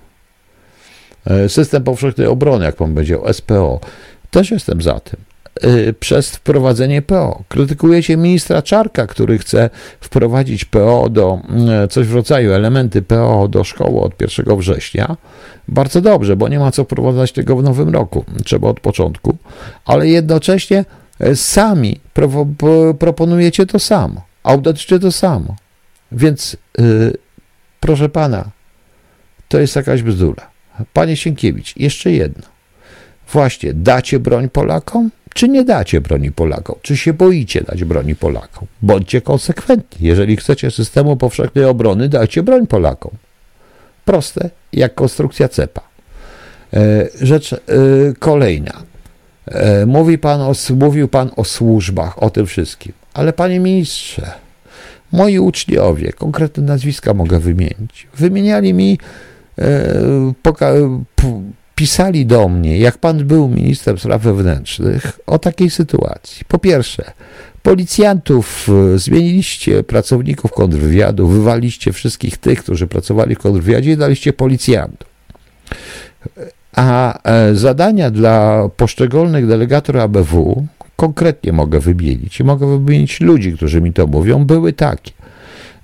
[1.27, 3.81] E, system powszechnej obrony, jak pan powiedział, SPO,
[4.31, 5.21] też jestem za tym.
[5.65, 7.43] Y, przez wprowadzenie PO.
[7.49, 11.41] Krytykujecie ministra Czarka, który chce wprowadzić PO do
[11.85, 15.17] y, coś w rodzaju elementy PO do szkoły od 1 września.
[15.69, 18.25] Bardzo dobrze, bo nie ma co wprowadzać tego w nowym roku.
[18.45, 19.37] Trzeba od początku,
[19.85, 20.85] ale jednocześnie
[21.21, 22.29] y, sami pro,
[22.99, 25.57] proponujecie to samo, audytycznie to samo.
[26.13, 27.13] Więc yy,
[27.81, 28.51] proszę pana,
[29.49, 30.51] to jest jakaś bzdura.
[30.93, 32.43] Panie Sienkiewicz, jeszcze jedno.
[33.33, 35.11] Właśnie, dacie broń Polakom?
[35.39, 36.77] Czy nie dacie broni Polakom?
[36.83, 38.69] Czy się boicie dać broni Polakom?
[38.83, 40.07] Bądźcie konsekwentni.
[40.07, 43.11] Jeżeli chcecie systemu powszechnej obrony, dajcie broń Polakom.
[44.05, 45.81] Proste, jak konstrukcja cepa.
[46.75, 47.59] E, rzecz e,
[48.19, 48.83] kolejna.
[49.47, 52.93] E, mówi pan o, mówił pan o służbach, o tym wszystkim.
[53.15, 54.33] Ale panie ministrze,
[55.13, 58.99] moi uczniowie, konkretne nazwiska mogę wymienić, wymieniali mi
[61.79, 66.45] pisali do mnie, jak pan był ministrem spraw wewnętrznych, o takiej sytuacji.
[66.49, 67.05] Po pierwsze,
[67.63, 75.09] policjantów e, zmieniliście, pracowników kontrwywiadu, wywaliście wszystkich tych, którzy pracowali w kontrwywiadzie i daliście policjantów.
[76.77, 80.67] A e, zadania dla poszczególnych delegatorów ABW,
[80.97, 85.13] konkretnie mogę wymienić i mogę wymienić ludzi, którzy mi to mówią, były takie,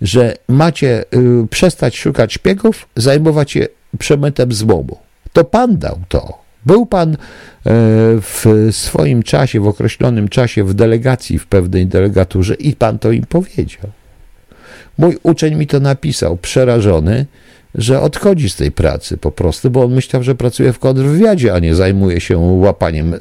[0.02, 3.66] że macie y, przestać szukać szpiegów, zajmować się
[3.98, 5.03] przemytem złomu
[5.34, 7.16] to pan dał to, Był pan e,
[8.20, 13.26] w swoim czasie, w określonym czasie w delegacji, w pewnej delegaturze i pan to im
[13.26, 13.90] powiedział.
[14.98, 17.26] Mój uczeń mi to napisał, przerażony,
[17.74, 21.58] że odchodzi z tej pracy po prostu, bo on myślał, że pracuje w kontrwywiadzie, a
[21.58, 23.18] nie zajmuje się łapaniem y,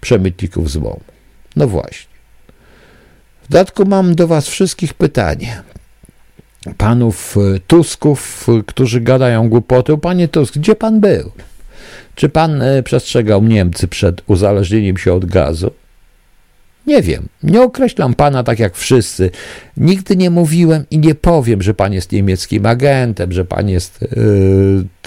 [0.00, 1.04] przemytników z bomb.
[1.56, 2.14] No właśnie.
[3.42, 5.62] W dodatku mam do Was wszystkich pytanie.
[6.76, 9.98] Panów y, Tusków, y, którzy gadają głupoty.
[9.98, 11.30] Panie Tusk, gdzie pan był?
[12.14, 15.70] Czy pan y, przestrzegał Niemcy przed uzależnieniem się od gazu?
[16.86, 19.30] Nie wiem, nie określam pana tak jak wszyscy.
[19.76, 24.00] Nigdy nie mówiłem i nie powiem, że pan jest niemieckim agentem, że pan jest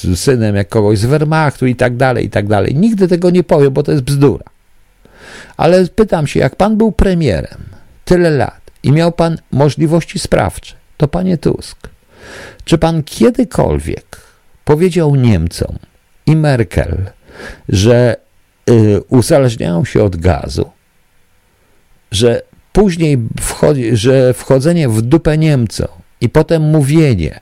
[0.05, 2.75] yy, synem jak kogoś z Wehrmachtu i tak dalej, i tak dalej.
[2.75, 4.43] Nigdy tego nie powiem, bo to jest bzdura.
[5.57, 11.07] Ale pytam się, jak pan był premierem tyle lat i miał pan możliwości sprawcze, to
[11.07, 11.89] panie Tusk,
[12.65, 14.21] czy pan kiedykolwiek
[14.65, 15.75] powiedział Niemcom
[16.25, 17.05] i Merkel,
[17.69, 18.15] że
[18.67, 20.77] yy, uzależniają się od gazu?
[22.11, 22.41] że
[22.73, 25.87] później wchodzi, że wchodzenie w dupę Niemcom
[26.21, 27.39] i potem mówienie,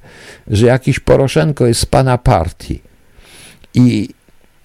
[0.48, 2.82] że jakiś Poroszenko jest z pana partii
[3.74, 4.10] i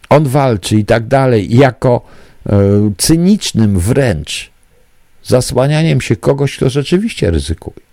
[0.09, 2.03] on walczy i tak dalej, jako
[2.47, 2.59] e,
[2.99, 4.51] cynicznym wręcz
[5.24, 7.86] zasłanianiem się kogoś, kto rzeczywiście ryzykuje.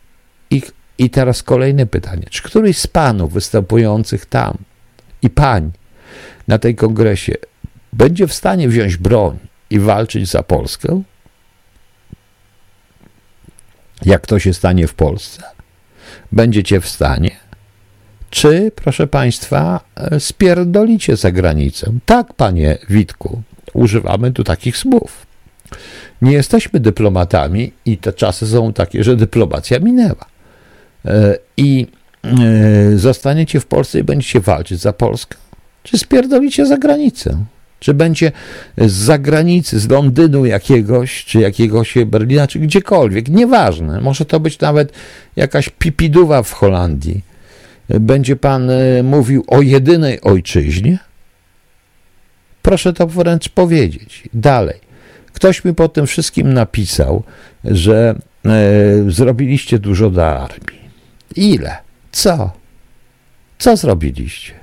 [0.52, 0.62] I,
[0.98, 2.24] I teraz kolejne pytanie.
[2.30, 4.58] Czy któryś z panów występujących tam
[5.22, 5.72] i pań
[6.48, 7.34] na tej kongresie
[7.94, 9.38] będzie w stanie wziąć broń
[9.70, 11.02] i walczyć za Polskę?
[14.06, 15.44] jak to się stanie w Polsce?
[16.32, 17.32] Będziecie w stanie?
[18.30, 19.80] Czy, proszę Państwa,
[20.20, 21.92] spierdolicie za granicę?
[22.06, 23.42] Tak, panie Witku,
[23.74, 25.28] używamy tu takich słów.
[26.22, 30.26] Nie jesteśmy dyplomatami i te czasy są takie, że dyplomacja minęła.
[31.06, 31.88] E, I
[32.24, 35.38] e, zostaniecie w Polsce i będziecie walczyć za Polskę?
[35.84, 37.44] Czy spierdolicie za granicę?
[37.80, 38.32] Czy będzie
[38.78, 44.02] z zagranicy, z Londynu jakiegoś, czy jakiegoś Berlina, czy gdziekolwiek, nieważne.
[44.02, 44.94] Może to być nawet
[45.36, 47.22] jakaś pipiduwa w Holandii.
[47.90, 51.00] Będzie pan e, mówił o jedynej ojczyźnie?
[52.62, 54.24] Proszę to wręcz powiedzieć.
[54.34, 54.80] Dalej.
[55.34, 57.24] Ktoś mi po tym wszystkim napisał,
[57.64, 60.87] że e, zrobiliście dużo dla armii.
[61.36, 61.78] Ile?
[62.12, 62.52] Co?
[63.60, 64.54] Co zrobiliście?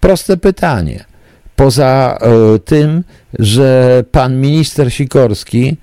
[0.00, 1.04] Proste pytanie
[1.56, 3.04] Poza e, tym,
[3.38, 5.76] że pan minister Sikorski,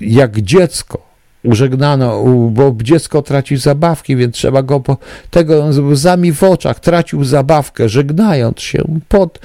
[0.00, 1.06] jak dziecko,
[1.44, 4.96] użegnano, bo dziecko traci zabawki, więc trzeba go po,
[5.30, 9.38] tego łzami w oczach tracił zabawkę, żegnając się pod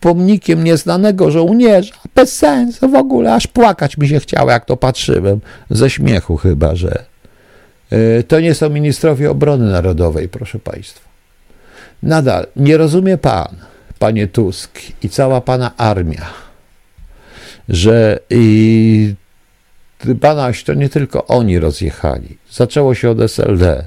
[0.00, 1.94] pomnikiem nieznanego żołnierza.
[2.14, 6.74] Bez sensu w ogóle, aż płakać mi się chciało, jak to patrzyłem, ze śmiechu chyba,
[6.74, 7.09] że
[8.28, 11.10] to nie są ministrowie obrony narodowej, proszę państwa.
[12.02, 13.56] Nadal nie rozumie pan,
[13.98, 16.26] panie Tusk i cała pana armia,
[17.68, 19.14] że i
[20.20, 22.38] panaś to nie tylko oni rozjechali.
[22.50, 23.86] Zaczęło się od SLD.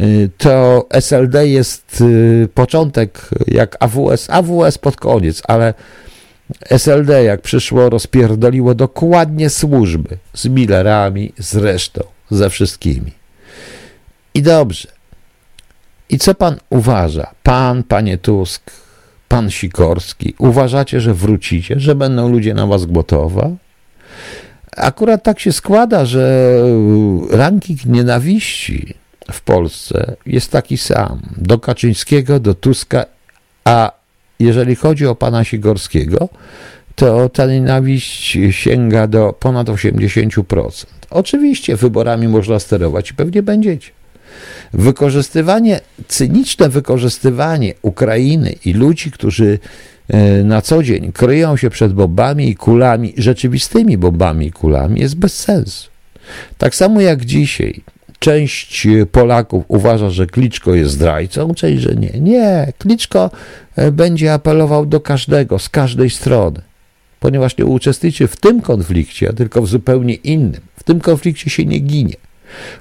[0.00, 5.74] Y, to SLD jest y, początek jak AWS, AWS pod koniec, ale
[6.70, 13.12] SLD jak przyszło, rozpierdoliło dokładnie służby z Millerami, z resztą, ze wszystkimi.
[14.34, 14.88] I dobrze.
[16.08, 17.30] I co pan uważa?
[17.42, 18.70] Pan, panie Tusk,
[19.28, 23.50] pan Sikorski, uważacie, że wrócicie, że będą ludzie na was gotowa?
[24.76, 26.54] Akurat tak się składa, że
[27.30, 28.94] ranking nienawiści
[29.32, 31.22] w Polsce jest taki sam.
[31.36, 33.04] Do Kaczyńskiego, do Tuska,
[33.64, 33.92] a
[34.40, 36.28] jeżeli chodzi o pana Sikorskiego,
[36.94, 40.86] to ta nienawiść sięga do ponad 80%.
[41.10, 43.90] Oczywiście wyborami można sterować i pewnie będziecie.
[44.72, 49.58] Wykorzystywanie, cyniczne wykorzystywanie Ukrainy i ludzi, którzy
[50.08, 55.16] e, na co dzień kryją się przed bombami i kulami, rzeczywistymi bombami i kulami, jest
[55.16, 55.90] bez sensu.
[56.58, 57.82] Tak samo jak dzisiaj
[58.18, 62.20] część Polaków uważa, że Kliczko jest zdrajcą, część, że nie.
[62.20, 63.30] Nie, Kliczko
[63.76, 66.62] e, będzie apelował do każdego, z każdej strony,
[67.22, 70.60] ponieważ nie uczestniczy w tym konflikcie, tylko w zupełnie innym.
[70.76, 72.16] W tym konflikcie się nie ginie.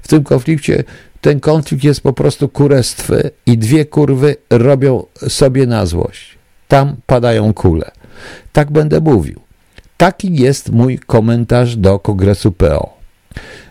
[0.01, 0.83] W tym konflikcie
[1.21, 6.37] ten konflikt jest po prostu kurestwy i dwie kurwy robią sobie na złość.
[6.67, 7.91] Tam padają kule.
[8.53, 9.39] Tak będę mówił.
[9.97, 12.97] Taki jest mój komentarz do kongresu PO.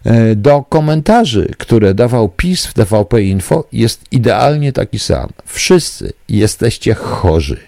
[0.05, 5.29] E, do komentarzy, które dawał PiS w TVP Info, jest idealnie taki sam.
[5.45, 7.61] Wszyscy jesteście chorzy.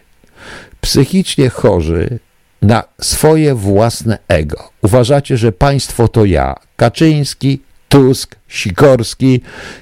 [0.81, 2.19] Psychicznie chorzy
[2.63, 4.71] na swoje własne ego.
[4.83, 9.41] Uważacie, że państwo to ja, Kaczyński, Tusk, Sikorski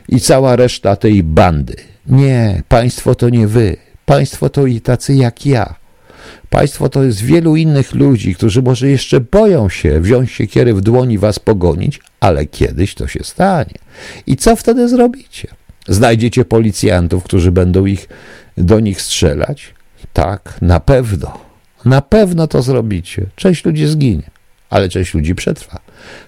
[0.09, 1.77] i cała reszta tej bandy.
[2.07, 3.77] Nie, państwo to nie wy.
[4.07, 5.75] Państwo to i tacy jak ja.
[6.51, 11.19] Państwo to jest wielu innych ludzi, którzy może jeszcze boją się wziąć siekiery w dłoni
[11.19, 13.75] was pogonić, ale kiedyś to się stanie.
[14.27, 15.49] I co wtedy zrobicie?
[15.89, 18.09] Znajdziecie policjantów, którzy będą ich
[18.57, 19.75] do nich strzelać?
[20.13, 21.50] Tak, na pewno.
[21.85, 23.27] Na pewno to zrobicie.
[23.37, 24.31] Część ludzi zginie,
[24.71, 25.81] ale część ludzi przetrwa.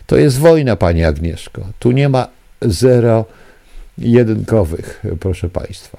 [0.07, 1.67] To jest wojna, pani Agnieszko.
[1.79, 2.29] Tu nie ma
[2.63, 3.25] zero
[3.99, 5.99] jedynkowych, proszę państwa.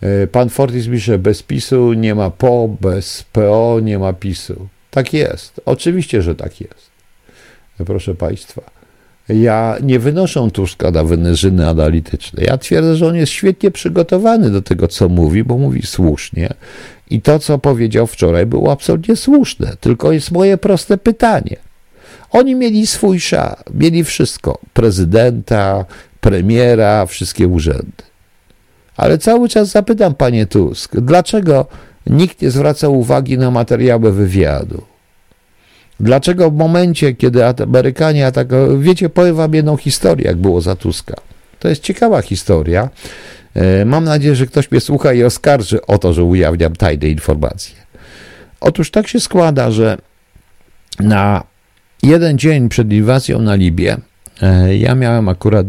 [0.00, 4.68] E, pan Fortis pisze, bez PiSu nie ma PO, bez PO nie ma PiSu.
[4.90, 5.60] Tak jest.
[5.64, 6.90] Oczywiście, że tak jest.
[7.86, 8.77] Proszę państwa.
[9.28, 12.42] Ja nie wynoszę Tuska na wynerzyny analityczne.
[12.44, 16.54] Ja twierdzę, że on jest świetnie przygotowany do tego, co mówi, bo mówi słusznie.
[17.10, 19.76] I to, co powiedział wczoraj, było absolutnie słuszne.
[19.80, 21.56] Tylko jest moje proste pytanie.
[22.30, 25.84] Oni mieli swój sza, mieli wszystko: prezydenta,
[26.20, 28.02] premiera, wszystkie urzędy.
[28.96, 31.66] Ale cały czas zapytam, panie Tusk, dlaczego
[32.06, 34.82] nikt nie zwraca uwagi na materiały wywiadu?
[36.00, 41.14] Dlaczego w momencie, kiedy Amerykanie atakują, wiecie, powiem wam jedną historię, jak było za Tuska.
[41.58, 42.88] To jest ciekawa historia.
[43.54, 47.76] E, mam nadzieję, że ktoś mnie słucha i oskarży o to, że ujawniam tajne informacje.
[48.60, 49.98] Otóż tak się składa, że
[51.00, 51.42] na
[52.02, 53.96] jeden dzień przed inwazją na Libię
[54.42, 55.66] e, ja miałem akurat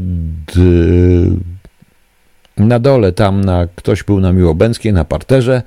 [2.58, 5.62] na dole, tam na, ktoś był na Miłobęckiej, na parterze,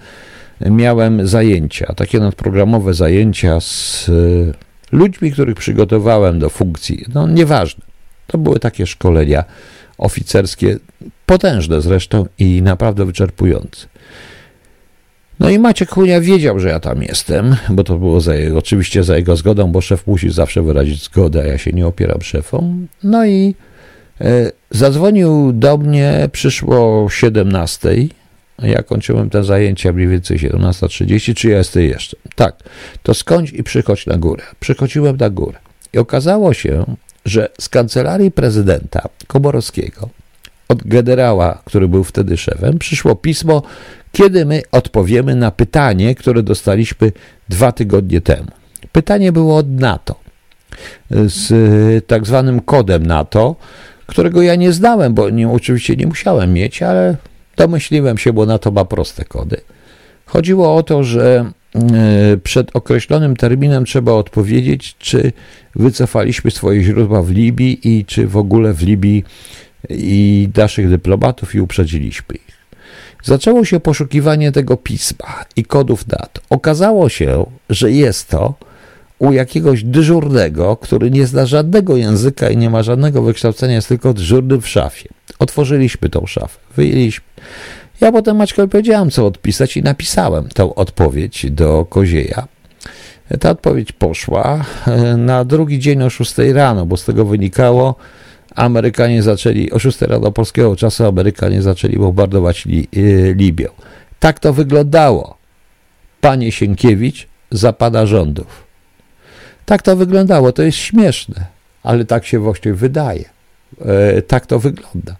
[0.70, 7.04] miałem zajęcia, takie nadprogramowe zajęcia z e, ludźmi, których przygotowałem do funkcji.
[7.14, 7.84] No nieważne.
[8.26, 9.44] To były takie szkolenia
[9.98, 10.76] oficerskie,
[11.26, 13.86] potężne zresztą i naprawdę wyczerpujące.
[15.40, 19.16] No i Maciek Chunia wiedział, że ja tam jestem, bo to było za, oczywiście za
[19.16, 22.86] jego zgodą, bo szef musi zawsze wyrazić zgodę, a ja się nie opieram szefom.
[23.02, 23.54] No i
[24.20, 27.88] e, zadzwonił do mnie, przyszło 17.
[28.58, 32.16] Ja kończyłem te zajęcia mniej więcej 17.30, czy ja jestem jeszcze?
[32.34, 32.56] Tak,
[33.02, 34.44] to skądś i przychodź na górę.
[34.60, 35.58] Przychodziłem na górę.
[35.92, 40.08] I okazało się, że z kancelarii prezydenta Komorowskiego,
[40.68, 43.62] od generała, który był wtedy szefem, przyszło pismo,
[44.12, 47.12] kiedy my odpowiemy na pytanie, które dostaliśmy
[47.48, 48.48] dwa tygodnie temu.
[48.92, 50.14] Pytanie było od NATO,
[51.10, 53.56] z tak zwanym kodem NATO,
[54.06, 57.16] którego ja nie znałem, bo nie, oczywiście nie musiałem mieć, ale
[57.56, 59.60] domyśliłem się, bo NATO ma proste kody.
[60.26, 65.32] Chodziło o to, że e, przed określonym terminem trzeba odpowiedzieć, czy
[65.74, 69.24] wycofaliśmy swoje źródła w Libii i czy w ogóle w Libii
[69.90, 72.62] i naszych dyplomatów i uprzedziliśmy ich.
[73.22, 76.40] Zaczęło się poszukiwanie tego pisma i kodów dat.
[76.50, 78.54] Okazało się, że jest to
[79.18, 84.14] u jakiegoś dyżurnego, który nie zna żadnego języka i nie ma żadnego wykształcenia, jest tylko
[84.14, 85.08] dyżurnym w szafie.
[85.42, 87.24] Otworzyliśmy tą szafę, wyjęliśmy.
[88.00, 92.48] Ja potem Maćkowi powiedziałem, co odpisać i napisałem tę odpowiedź do Kozieja.
[93.40, 97.94] Ta odpowiedź poszła e, na drugi dzień o 6 rano, bo z tego wynikało,
[98.54, 103.68] Amerykanie zaczęli, o 6 rano polskiego czasu Amerykanie zaczęli bombardować Li, y, Libię.
[104.20, 105.36] Tak to wyglądało.
[106.20, 108.66] Panie Sienkiewicz zapada rządów.
[109.64, 110.52] Tak to wyglądało.
[110.52, 111.46] To jest śmieszne,
[111.82, 113.31] ale tak się właśnie wydaje.
[113.86, 115.16] E, tak to wygląda.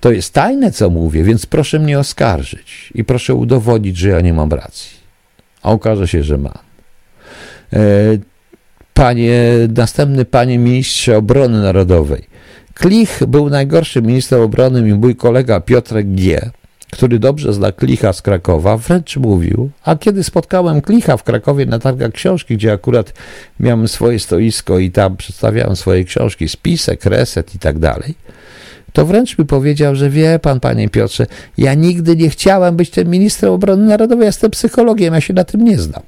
[0.00, 4.32] To jest tajne, co mówię, więc proszę mnie oskarżyć i proszę udowodnić, że ja nie
[4.32, 4.90] mam racji.
[5.62, 6.58] A okaże się, że mam.
[7.72, 7.78] E,
[8.94, 9.42] panie,
[9.76, 12.24] następny panie ministrze obrony narodowej.
[12.74, 16.50] Klich był najgorszym ministrem obrony mój kolega Piotrek G.,
[16.94, 21.78] który dobrze zna Klicha z Krakowa, wręcz mówił, a kiedy spotkałem Klicha w Krakowie na
[21.78, 23.12] targach książki, gdzie akurat
[23.60, 28.14] miałem swoje stoisko i tam przedstawiałem swoje książki, spisek, reset i tak dalej,
[28.92, 31.26] to wręcz mi powiedział, że wie pan, panie Piotrze,
[31.58, 35.44] ja nigdy nie chciałem być tym ministrem obrony narodowej, ja jestem psychologiem, ja się na
[35.44, 36.02] tym nie znam.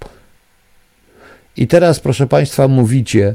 [1.57, 3.35] I teraz, proszę państwa, mówicie,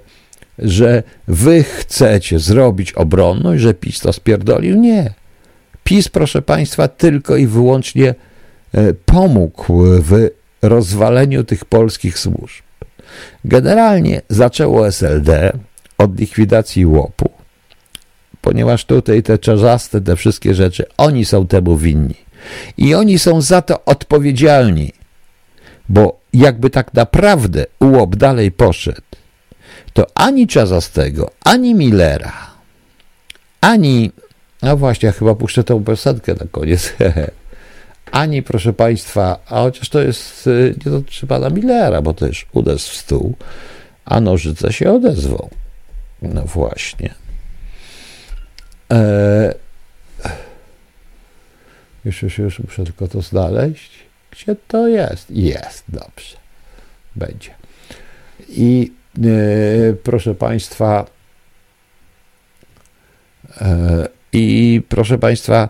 [0.59, 4.77] że wy chcecie zrobić obronność, że PiS to spierdolił?
[4.77, 5.20] Nie.
[5.83, 8.15] PiS, proszę Państwa, tylko i wyłącznie
[8.73, 10.29] e, pomógł w
[10.61, 12.63] rozwaleniu tych polskich służb.
[13.45, 15.53] Generalnie zaczęło SLD
[15.97, 17.29] od likwidacji łopu,
[18.41, 22.15] ponieważ tutaj te czarzaste, te wszystkie rzeczy, oni są temu winni.
[22.77, 24.91] I oni są za to odpowiedzialni,
[25.89, 29.01] bo jakby tak naprawdę łop dalej poszedł,
[29.93, 32.33] to ani Czazastego, ani Millera,
[33.61, 34.11] ani,
[34.61, 36.93] no właśnie, ja chyba puszczę tą piosenkę na koniec,
[38.11, 42.83] ani, proszę Państwa, a chociaż to jest, y, nie dotyczy pana Millera, bo też uderz
[42.83, 43.35] w stół,
[44.05, 45.49] a nożyce się odezwą.
[46.21, 47.13] No właśnie.
[48.89, 49.53] Eee,
[52.05, 53.91] już, już, już muszę tylko to znaleźć.
[54.31, 55.31] Gdzie to jest?
[55.31, 56.37] Jest, dobrze.
[57.15, 57.49] będzie.
[58.49, 58.91] I
[60.03, 61.05] proszę Państwa,
[64.33, 65.69] i proszę Państwa,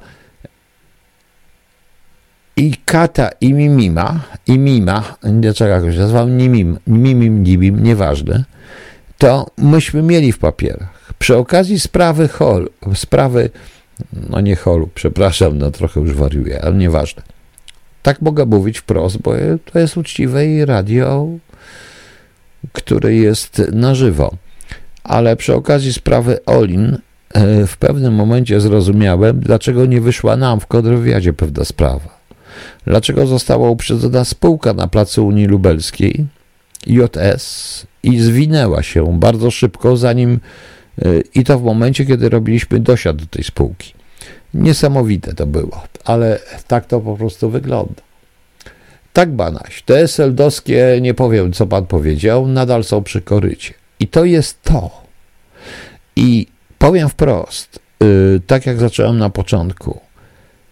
[2.57, 8.45] i Kata, i Mimima, i Mima, dlaczego jakoś nazwał, Nimim, Mimim, Nimim, nieważne,
[9.17, 11.13] to myśmy mieli w papierach.
[11.19, 13.49] Przy okazji sprawy Hol, sprawy,
[14.29, 17.21] no nie Holu, przepraszam, no trochę już wariuję, ale nieważne.
[18.01, 19.33] Tak mogę mówić wprost, bo
[19.71, 21.27] to jest uczciwe i radio,
[22.73, 24.35] które jest na żywo.
[25.03, 26.97] Ale przy okazji sprawy Olin
[27.67, 32.21] w pewnym momencie zrozumiałem, dlaczego nie wyszła nam w kontrwywiadzie pewna sprawa.
[32.87, 36.25] Dlaczego została uprzedzona spółka na placu Unii Lubelskiej,
[36.87, 40.39] JS, i zwinęła się bardzo szybko, zanim
[41.05, 43.93] y, i to w momencie, kiedy robiliśmy dosiad do tej spółki.
[44.53, 48.01] Niesamowite to było, ale tak to po prostu wygląda.
[49.13, 53.73] Tak, Banaś, te seldowskie, nie powiem co pan powiedział, nadal są przy korycie.
[53.99, 55.01] I to jest to.
[56.15, 56.47] I
[56.81, 59.99] powiem wprost, yy, tak jak zacząłem na początku,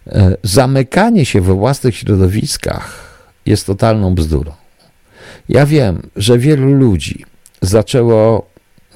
[0.06, 4.52] E, zamykanie się we własnych środowiskach jest totalną bzdurą.
[5.48, 7.24] Ja wiem, że wielu ludzi
[7.62, 8.46] zaczęło,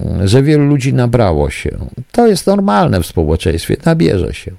[0.01, 1.77] e, że wielu ludzi nabrało się.
[2.11, 4.51] To jest normalne w społeczeństwie, nabierze się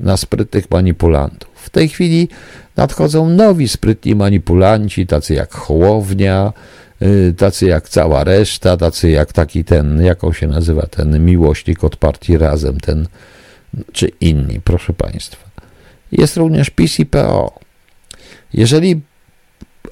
[0.00, 1.50] na sprytnych manipulantów.
[1.54, 2.28] W tej chwili
[2.76, 6.52] nadchodzą nowi sprytni manipulanci, tacy jak Hołownia,
[7.36, 12.38] tacy jak cała reszta, tacy jak taki ten, jaką się nazywa ten miłośnik od partii
[12.38, 13.08] Razem, ten
[13.92, 15.50] czy inni, proszę Państwa.
[16.12, 17.58] Jest również PiS i PO.
[18.54, 19.00] Jeżeli,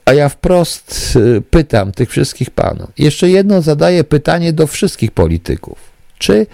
[0.04, 5.90] a ja wprost y, pytam tych wszystkich panów, jeszcze jedno zadaję pytanie do wszystkich polityków.
[6.18, 6.46] Czy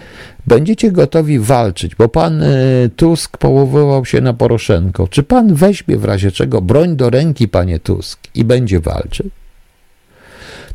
[0.47, 5.07] będziecie gotowi walczyć, bo pan y, Tusk powoływał się na Poroszenko.
[5.07, 9.29] Czy pan weźmie w razie czego broń do ręki, panie Tusk, i będzie walczył?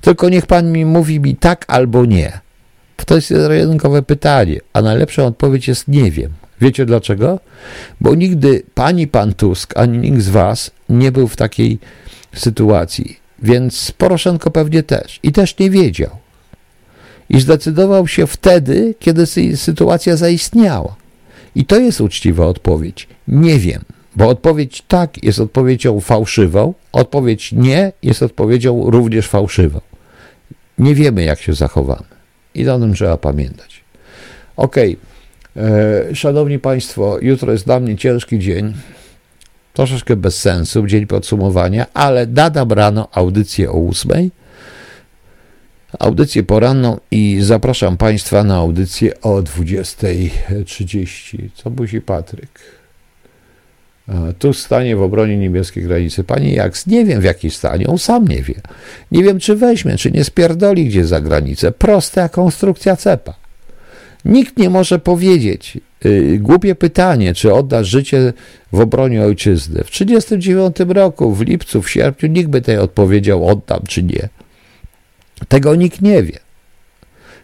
[0.02, 2.40] Tylko niech pan mi mówi mi tak albo nie.
[3.06, 6.32] To jest jedynkowe pytanie, a najlepsza odpowiedź jest nie wiem.
[6.60, 7.40] Wiecie dlaczego?
[8.00, 11.78] Bo nigdy pani pan Tusk, ani nikt z was nie był w takiej
[12.34, 13.16] sytuacji.
[13.42, 15.20] Więc Poroszenko pewnie też.
[15.22, 16.10] I też nie wiedział.
[17.30, 19.26] I zdecydował się wtedy, kiedy
[19.56, 20.96] sytuacja zaistniała.
[21.54, 23.08] I to jest uczciwa odpowiedź.
[23.28, 23.82] Nie wiem,
[24.16, 29.80] bo odpowiedź tak jest odpowiedzią fałszywą, odpowiedź nie jest odpowiedzią również fałszywą.
[30.82, 32.04] Nie wiemy, jak się zachowamy.
[32.54, 33.84] I o tym trzeba pamiętać.
[34.56, 34.96] Okay.
[35.56, 38.72] E, szanowni Państwo, jutro jest dla mnie ciężki dzień,
[39.72, 44.30] troszeczkę bez sensu, dzień podsumowania, ale dadam rano audycję o ósmej,
[45.98, 51.48] audycję poranną i zapraszam Państwa na audycję o 20.30.
[51.54, 52.81] Co musi Patryk?
[54.38, 56.24] Tu stanie w obronie niebieskiej granicy.
[56.24, 58.54] Pani Jaks, nie wiem w jakim stanie, on sam nie wie.
[59.12, 61.72] Nie wiem, czy weźmie, czy nie spierdoli gdzie za granicę.
[61.72, 63.34] Prosta konstrukcja cepa.
[64.24, 68.32] Nikt nie może powiedzieć, yy, głupie pytanie, czy oddasz życie
[68.72, 69.84] w obronie ojczyzny.
[69.84, 74.28] W 1939 roku, w lipcu, w sierpniu nikt by tej odpowiedział, oddam czy nie.
[75.48, 76.38] Tego nikt nie wie.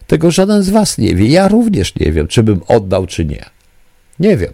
[0.07, 1.27] Tego żaden z was nie wie.
[1.27, 3.45] Ja również nie wiem, czy bym oddał, czy nie.
[4.21, 4.53] Nie wiem.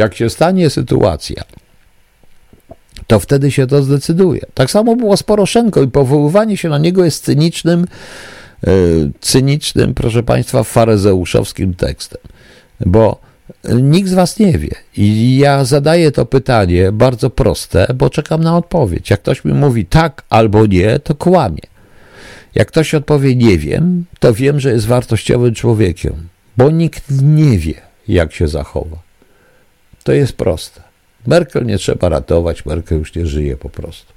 [0.00, 1.42] Jak się stanie sytuacja,
[3.06, 4.40] to wtedy się to zdecyduje.
[4.54, 7.86] Tak samo było z Poroszenko i powoływanie się na niego jest cynicznym
[8.66, 8.70] E,
[9.20, 12.20] cynicznym, proszę Państwa, faryzeuszowskim tekstem,
[12.86, 13.20] bo
[13.82, 14.74] nikt z Was nie wie.
[14.96, 19.10] I ja zadaję to pytanie bardzo proste, bo czekam na odpowiedź.
[19.10, 21.62] Jak ktoś mi mówi tak albo nie, to kłamie.
[22.54, 27.80] Jak ktoś odpowie nie wiem, to wiem, że jest wartościowym człowiekiem, bo nikt nie wie,
[28.08, 28.96] jak się zachowa.
[30.04, 30.82] To jest proste.
[31.26, 34.12] Merkel nie trzeba ratować, Merkel już nie żyje po prostu.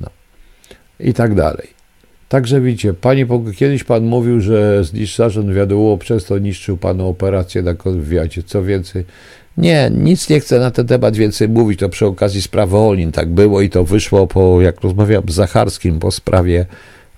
[0.00, 0.08] No.
[1.00, 1.68] I tak dalej.
[2.28, 3.26] Także widzicie, panie,
[3.56, 4.82] kiedyś pan mówił, że
[5.16, 8.42] zarząd wywiadu przez to niszczył panu operację na kontrwywiadzie.
[8.42, 9.04] Co więcej,
[9.56, 11.80] nie, nic nie chcę na ten temat więcej mówić.
[11.80, 15.98] To przy okazji sprawy Olin tak było i to wyszło po, jak rozmawiałem z Zacharskim
[15.98, 16.66] po sprawie,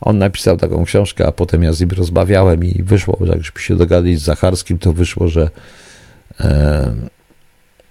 [0.00, 4.16] on napisał taką książkę, a potem ja z nim rozmawiałem i wyszło, że się dogadali
[4.16, 5.50] z Zacharskim, to wyszło, że
[6.40, 6.94] e,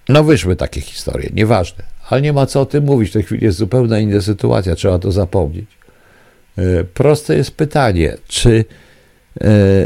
[0.09, 1.83] no wyszły takie historie, nieważne.
[2.09, 4.99] Ale nie ma co o tym mówić, w tej chwili jest zupełnie inna sytuacja, trzeba
[4.99, 5.65] to zapomnieć.
[6.57, 8.65] E, proste jest pytanie, czy,
[9.41, 9.85] e, e,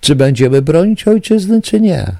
[0.00, 2.12] czy będziemy bronić ojczyzny, czy nie?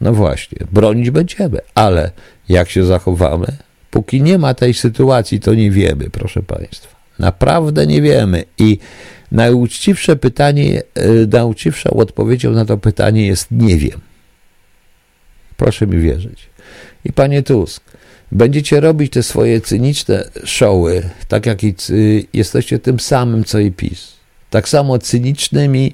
[0.00, 2.10] No właśnie, bronić będziemy, ale
[2.48, 3.46] jak się zachowamy?
[3.90, 6.96] Póki nie ma tej sytuacji, to nie wiemy, proszę Państwa.
[7.18, 8.44] Naprawdę nie wiemy.
[8.58, 8.78] I
[9.32, 10.82] najuczciwsze pytanie,
[11.32, 14.00] najuczciwszą odpowiedzią na to pytanie jest nie wiem.
[15.56, 16.46] Proszę mi wierzyć.
[17.04, 17.82] I panie Tusk,
[18.32, 21.74] będziecie robić te swoje cyniczne showy, tak jak i
[22.32, 24.12] jesteście tym samym, co i PiS.
[24.50, 25.92] Tak samo cynicznymi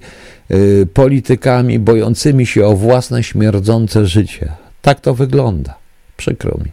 [0.50, 4.52] y, politykami bojącymi się o własne śmierdzące życie.
[4.82, 5.78] Tak to wygląda.
[6.16, 6.72] Przykro mi.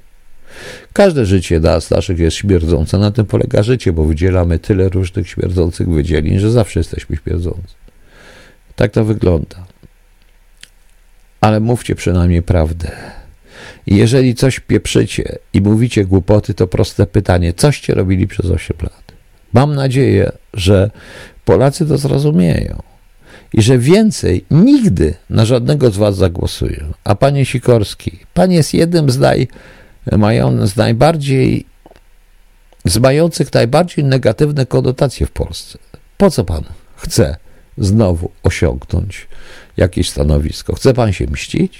[0.93, 2.97] Każde życie nas, naszych jest śmierdzące.
[2.97, 7.76] Na tym polega życie, bo wydzielamy tyle różnych śmierdzących wydzielin, że zawsze jesteśmy śmierdzący.
[8.76, 9.65] Tak to wygląda.
[11.47, 12.91] Ale mówcie przynajmniej prawdę.
[13.85, 19.11] Jeżeli coś pieprzycie i mówicie głupoty, to proste pytanie: coście robili przez 8 lat?
[19.53, 20.91] Mam nadzieję, że
[21.45, 22.83] Polacy to zrozumieją
[23.53, 26.93] i że więcej nigdy na żadnego z was zagłosują.
[27.03, 29.47] A panie Sikorski, pan jest jednym z, naj,
[30.11, 31.65] mają, z najbardziej,
[32.85, 35.77] z mających najbardziej negatywne konotacje w Polsce.
[36.17, 36.63] Po co pan
[36.95, 37.37] chce
[37.77, 39.27] znowu osiągnąć
[39.77, 40.75] jakieś stanowisko?
[40.75, 41.79] Chce pan się mścić?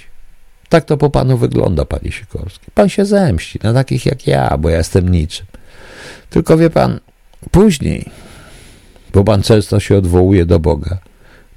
[0.68, 2.66] Tak to po panu wygląda, panie Sikorski.
[2.74, 5.46] Pan się zemści na takich jak ja, bo ja jestem niczym.
[6.30, 7.00] Tylko wie pan,
[7.50, 8.10] później,
[9.12, 10.98] bo pan często się odwołuje do Boga,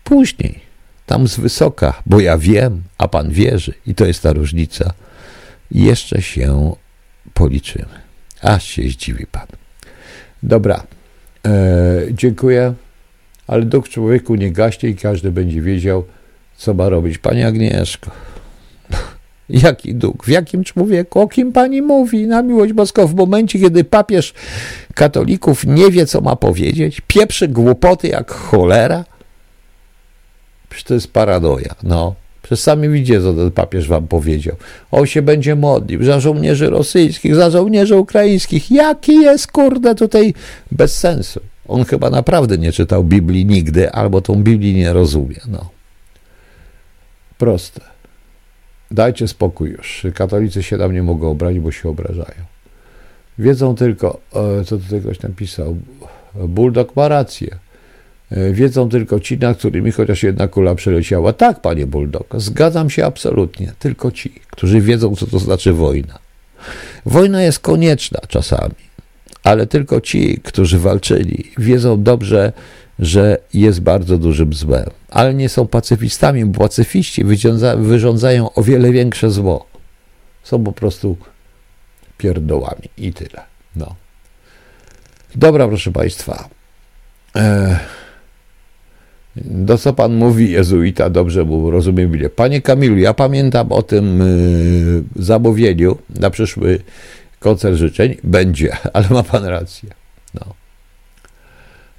[0.03, 0.59] później,
[1.05, 4.93] tam z wysoka, bo ja wiem, a pan wierzy, i to jest ta różnica,
[5.71, 6.75] jeszcze się
[7.33, 8.01] policzymy.
[8.41, 9.47] Aż się zdziwi pan.
[10.43, 10.83] Dobra,
[11.45, 11.51] e,
[12.11, 12.73] dziękuję,
[13.47, 16.05] ale duch człowieku nie gaśnie i każdy będzie wiedział,
[16.61, 17.17] co ma robić.
[17.17, 18.11] Pani Agnieszko,
[19.49, 20.25] Jaki dług?
[20.25, 21.19] W jakim człowieku?
[21.19, 22.27] O kim pani mówi?
[22.27, 24.33] Na miłość boską, w momencie, kiedy papież
[24.93, 29.05] katolików nie wie, co ma powiedzieć, pieprzy głupoty jak cholera?
[30.69, 32.15] Przecież to jest paradoja, no.
[32.41, 34.55] Przez sami widzicie, co ten papież wam powiedział.
[34.91, 38.71] On się będzie modlił za żołnierzy rosyjskich, za żołnierzy ukraińskich.
[38.71, 40.33] Jaki jest, kurde, tutaj
[40.71, 41.39] bez sensu.
[41.67, 45.80] On chyba naprawdę nie czytał Biblii nigdy, albo tą Biblii nie rozumie, no.
[47.41, 47.81] Proste.
[48.91, 50.07] Dajcie spokój już.
[50.13, 52.41] Katolicy się tam nie mogą obrać, bo się obrażają.
[53.39, 54.19] Wiedzą tylko,
[54.59, 55.77] e, co tutaj ktoś napisał,
[56.35, 57.55] Bulldog ma rację.
[58.31, 61.33] E, wiedzą tylko ci, na którymi chociaż jedna kula przeleciała.
[61.33, 63.73] Tak, panie Bulldog, zgadzam się absolutnie.
[63.79, 66.19] Tylko ci, którzy wiedzą, co to znaczy wojna.
[67.05, 68.75] Wojna jest konieczna czasami,
[69.43, 72.53] ale tylko ci, którzy walczyli, wiedzą dobrze,
[73.01, 74.89] że jest bardzo dużym złem.
[75.09, 77.23] Ale nie są pacyfistami, bo pacyfiści
[77.77, 79.65] wyrządzają o wiele większe zło.
[80.43, 81.17] Są po prostu
[82.17, 83.41] pierdołami i tyle.
[83.75, 83.95] No.
[85.35, 86.49] Dobra, proszę Państwa.
[87.35, 87.79] E,
[89.35, 92.29] do co Pan mówi, jezuita, dobrze mu rozumiem ile.
[92.29, 96.79] Panie Kamilu, ja pamiętam o tym y, zamówieniu na przyszły
[97.39, 98.17] koncert życzeń.
[98.23, 100.00] Będzie, ale ma Pan rację.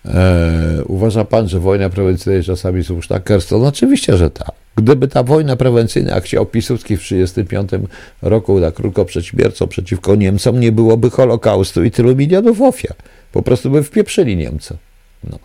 [0.05, 0.13] No.
[0.15, 3.21] E, uważa pan, że wojna prewencyjna jest czasami słuszna?
[3.21, 4.53] Kerston, oczywiście, że tak.
[4.77, 7.91] Gdyby ta wojna prewencyjna, jak chciał Piłsudski w 1935
[8.23, 12.97] roku na krótko przed śmiercią przeciwko Niemcom, nie byłoby Holokaustu i tylu milionów ofiar.
[13.33, 14.77] Po prostu by wpieprzyli Niemcy.
[15.25, 15.39] No.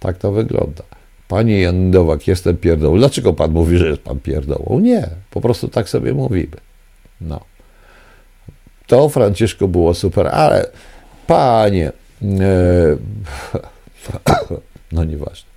[0.00, 0.82] Tak to wygląda.
[1.28, 2.98] Panie Jan Nowak, jestem pierdołą.
[2.98, 4.80] Dlaczego pan mówi, że jest pan pierdołą?
[4.80, 6.56] Nie, po prostu tak sobie mówimy.
[7.20, 7.40] No.
[8.86, 10.66] To Franciszku było super, ale
[11.26, 11.92] panie,
[14.92, 15.50] no nieważne.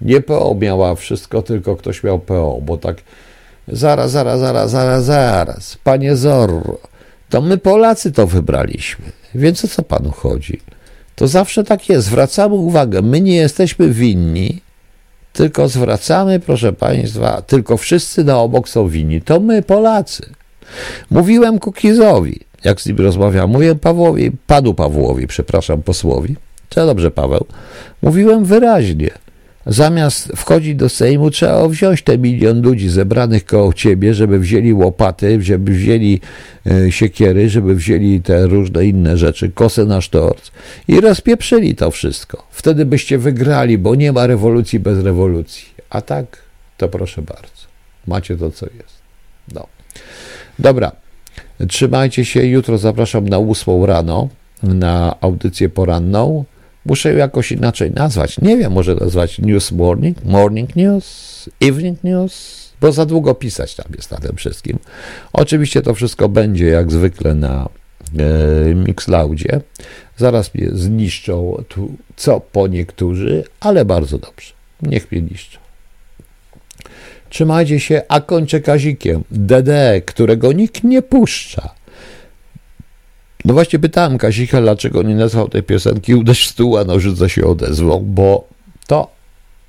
[0.00, 2.96] Nie PO miała wszystko, tylko ktoś miał PO, bo tak
[3.68, 6.78] zaraz, zaraz, zaraz, zaraz, zaraz, panie Zorro,
[7.28, 9.04] to my Polacy to wybraliśmy,
[9.34, 10.60] więc o co panu chodzi?
[11.16, 14.60] To zawsze tak jest, zwracamy uwagę, my nie jesteśmy winni,
[15.32, 20.30] tylko zwracamy, proszę państwa, tylko wszyscy na obok są winni, to my Polacy.
[21.10, 26.36] Mówiłem Kukizowi, jak z nim rozmawiałem, mówiłem Pawłowi, panu Pawłowi, przepraszam, posłowi,
[26.70, 27.46] co dobrze Paweł,
[28.02, 29.10] mówiłem wyraźnie,
[29.66, 35.42] zamiast wchodzić do Sejmu, trzeba wziąć te milion ludzi zebranych koło ciebie, żeby wzięli łopaty,
[35.42, 36.20] żeby wzięli
[36.66, 40.50] e, siekiery, żeby wzięli te różne inne rzeczy, kosę na sztorc
[40.88, 42.46] i rozpieprzyli to wszystko.
[42.50, 45.68] Wtedy byście wygrali, bo nie ma rewolucji bez rewolucji.
[45.90, 46.26] A tak,
[46.76, 47.70] to proszę bardzo.
[48.06, 49.00] Macie to, co jest.
[49.54, 49.66] No.
[50.58, 50.92] Dobra.
[51.68, 52.46] Trzymajcie się.
[52.46, 54.28] Jutro zapraszam na 8 rano
[54.62, 56.44] na audycję poranną.
[56.86, 58.40] Muszę ją jakoś inaczej nazwać.
[58.40, 63.86] Nie wiem, może nazwać News Morning, Morning News, Evening News, bo za długo pisać tam
[63.96, 64.78] jest na tym wszystkim.
[65.32, 67.68] Oczywiście to wszystko będzie jak zwykle na
[68.18, 69.60] e, Mixlaudzie.
[70.16, 74.52] Zaraz mnie zniszczą tu co po niektórzy, ale bardzo dobrze.
[74.82, 75.58] Niech mnie niszczą.
[77.30, 79.24] Trzymajcie się, a kończę Kazikiem.
[79.30, 81.70] DD, którego nikt nie puszcza.
[83.44, 87.46] No właśnie pytałem Kazika, dlaczego nie nazwał tej piosenki Uderz w stół, a nożyce się
[87.46, 88.48] odezwą, bo
[88.86, 89.10] to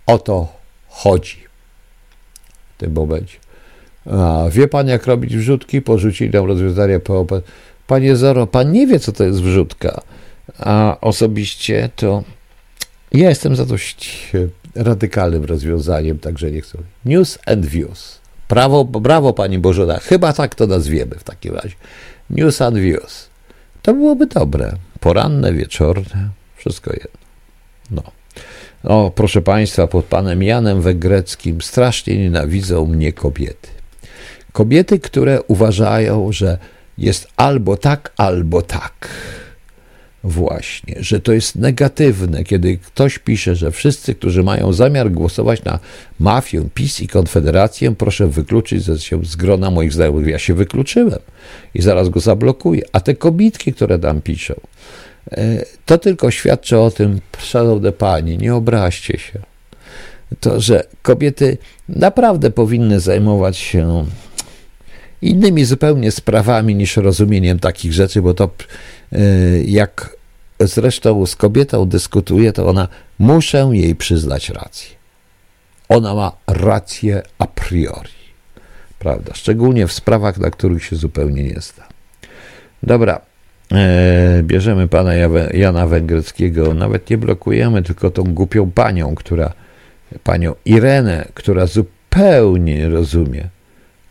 [0.06, 0.48] o to
[0.88, 1.38] chodzi
[2.76, 3.38] w tym momencie.
[4.06, 5.82] A wie pan, jak robić wrzutki?
[5.82, 7.32] Porzucili nam rozwiązanie POP.
[7.88, 10.02] Panie Zoro, pan nie wie, co to jest wrzutka.
[10.60, 12.24] A osobiście to
[13.12, 14.32] ja jestem za dość
[14.76, 16.78] radykalnym rozwiązaniem, także nie chcę.
[17.06, 18.20] News and views.
[18.50, 20.00] Brawo, brawo pani Bożona.
[20.00, 21.76] Chyba tak to nazwiemy w takim razie.
[22.30, 23.30] News and views.
[23.82, 24.74] To byłoby dobre.
[25.00, 27.20] Poranne, wieczorne, wszystko jedno.
[27.92, 28.04] No.
[28.84, 33.70] No, proszę Państwa, pod panem Janem Wegreckim strasznie nienawidzą mnie kobiety.
[34.52, 36.58] Kobiety, które uważają, że
[36.98, 39.10] jest albo tak, albo tak.
[40.24, 45.80] Właśnie, że to jest negatywne, kiedy ktoś pisze, że wszyscy, którzy mają zamiar głosować na
[46.20, 50.28] mafię, PiS i Konfederację, proszę wykluczyć się z grona moich znajomych.
[50.28, 51.20] Ja się wykluczyłem
[51.74, 52.82] i zaraz go zablokuję.
[52.92, 54.54] A te kobitki, które tam piszą,
[55.32, 59.40] e, to tylko świadczy o tym, szanowne panie, nie obraźcie się.
[60.40, 61.58] To, że kobiety
[61.90, 64.06] naprawdę powinny zajmować się
[65.22, 68.50] innymi zupełnie sprawami niż rozumieniem takich rzeczy, bo to
[69.12, 69.20] e,
[69.64, 70.16] jak
[70.60, 72.88] zresztą z kobietą dyskutuję, to ona
[73.20, 74.90] muszę jej przyznać rację.
[75.90, 78.22] Ona ma rację a priori.
[79.00, 79.34] Prawda?
[79.34, 81.84] Szczególnie w sprawach, na których się zupełnie nie zna.
[82.84, 83.22] Dobra,
[83.72, 85.14] e, bierzemy pana
[85.54, 89.54] Jana Węgreckiego, nawet nie blokujemy, tylko tą głupią panią, która,
[90.24, 92.02] panią Irenę, która zupełnie
[92.78, 93.50] nie rozumie,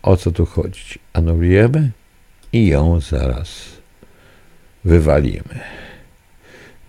[0.03, 1.00] o co tu chodzi.
[1.13, 1.91] Anulujemy
[2.53, 3.49] i ją zaraz
[4.85, 5.61] wywalimy.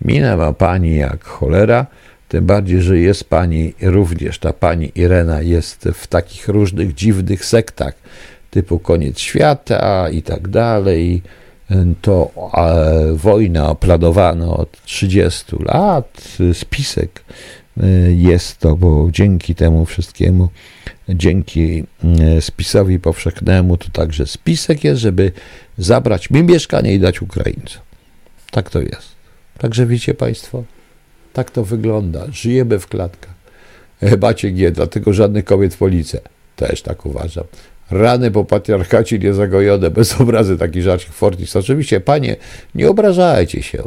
[0.04, 1.86] Mina ma pani jak cholera,
[2.28, 7.94] tym bardziej, że jest pani również, ta pani Irena jest w takich różnych dziwnych sektach,
[8.50, 11.22] typu koniec świata i tak dalej.
[12.02, 17.22] To e, wojna planowana od 30 lat, spisek
[18.16, 20.48] jest to, bo dzięki temu wszystkiemu,
[21.08, 25.32] dzięki e, spisowi powszechnemu, to także spisek jest, żeby
[25.78, 27.82] zabrać mi mieszkanie i dać Ukraińcom.
[28.50, 29.08] Tak to jest.
[29.58, 30.64] Także wiecie Państwo,
[31.32, 32.26] tak to wygląda.
[32.32, 33.34] Żyjemy w klatkach.
[34.22, 36.18] Macie nie, dlatego żadnych kobiet w policji.
[36.56, 37.44] Też tak uważam.
[37.90, 41.56] Rany po patriarchacie niezagojone, bez obrazy taki żarcik Fortis.
[41.56, 42.36] Oczywiście, panie,
[42.74, 43.82] nie obrażajcie się.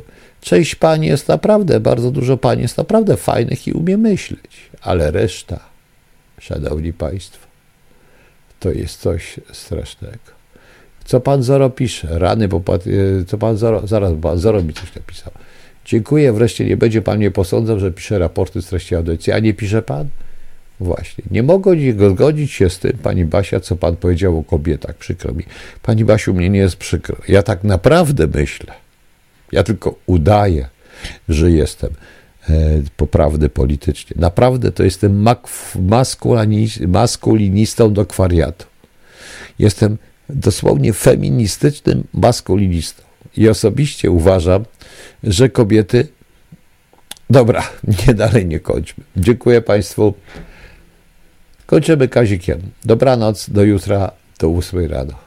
[0.46, 5.60] Część pani jest naprawdę, bardzo dużo pani jest naprawdę fajnych i umie myśleć, ale reszta,
[6.40, 7.48] szanowni państwo,
[8.60, 10.36] to jest coś strasznego.
[11.06, 12.20] Co pan Zoro pisze?
[12.20, 15.32] Rany patriarchacie, co pan Zoro, zaraz, pan Zoro mi coś napisał.
[15.86, 19.54] Dziękuję, wreszcie nie będzie pan mnie posądzał, że piszę raporty z treści audycji, a nie
[19.54, 20.08] pisze pan?
[20.80, 21.24] Właśnie.
[21.32, 21.72] Nie mogę
[22.12, 24.96] zgodzić się z tym, pani Basia, co pan powiedział o kobietach.
[24.96, 25.44] Przykro mi.
[25.82, 27.18] Pani Basiu, mnie nie jest przykro.
[27.28, 28.85] Ja tak naprawdę myślę.
[29.56, 30.68] Ja tylko udaję,
[31.30, 31.90] że jestem
[32.49, 32.53] e,
[32.98, 34.15] poprawny politycznie.
[34.19, 35.26] Naprawdę to jestem
[36.88, 38.65] maskulinistą do kwariatu.
[39.60, 39.98] Jestem
[40.30, 43.03] dosłownie feministycznym maskulinistą.
[43.38, 44.65] I osobiście uważam,
[45.23, 46.07] że kobiety.
[47.30, 47.64] Dobra,
[48.07, 49.03] nie dalej nie kończmy.
[49.18, 50.14] Dziękuję Państwu.
[51.65, 52.61] Kończymy Kazikiem.
[52.86, 55.25] Dobranoc, do jutra, do 8 rano.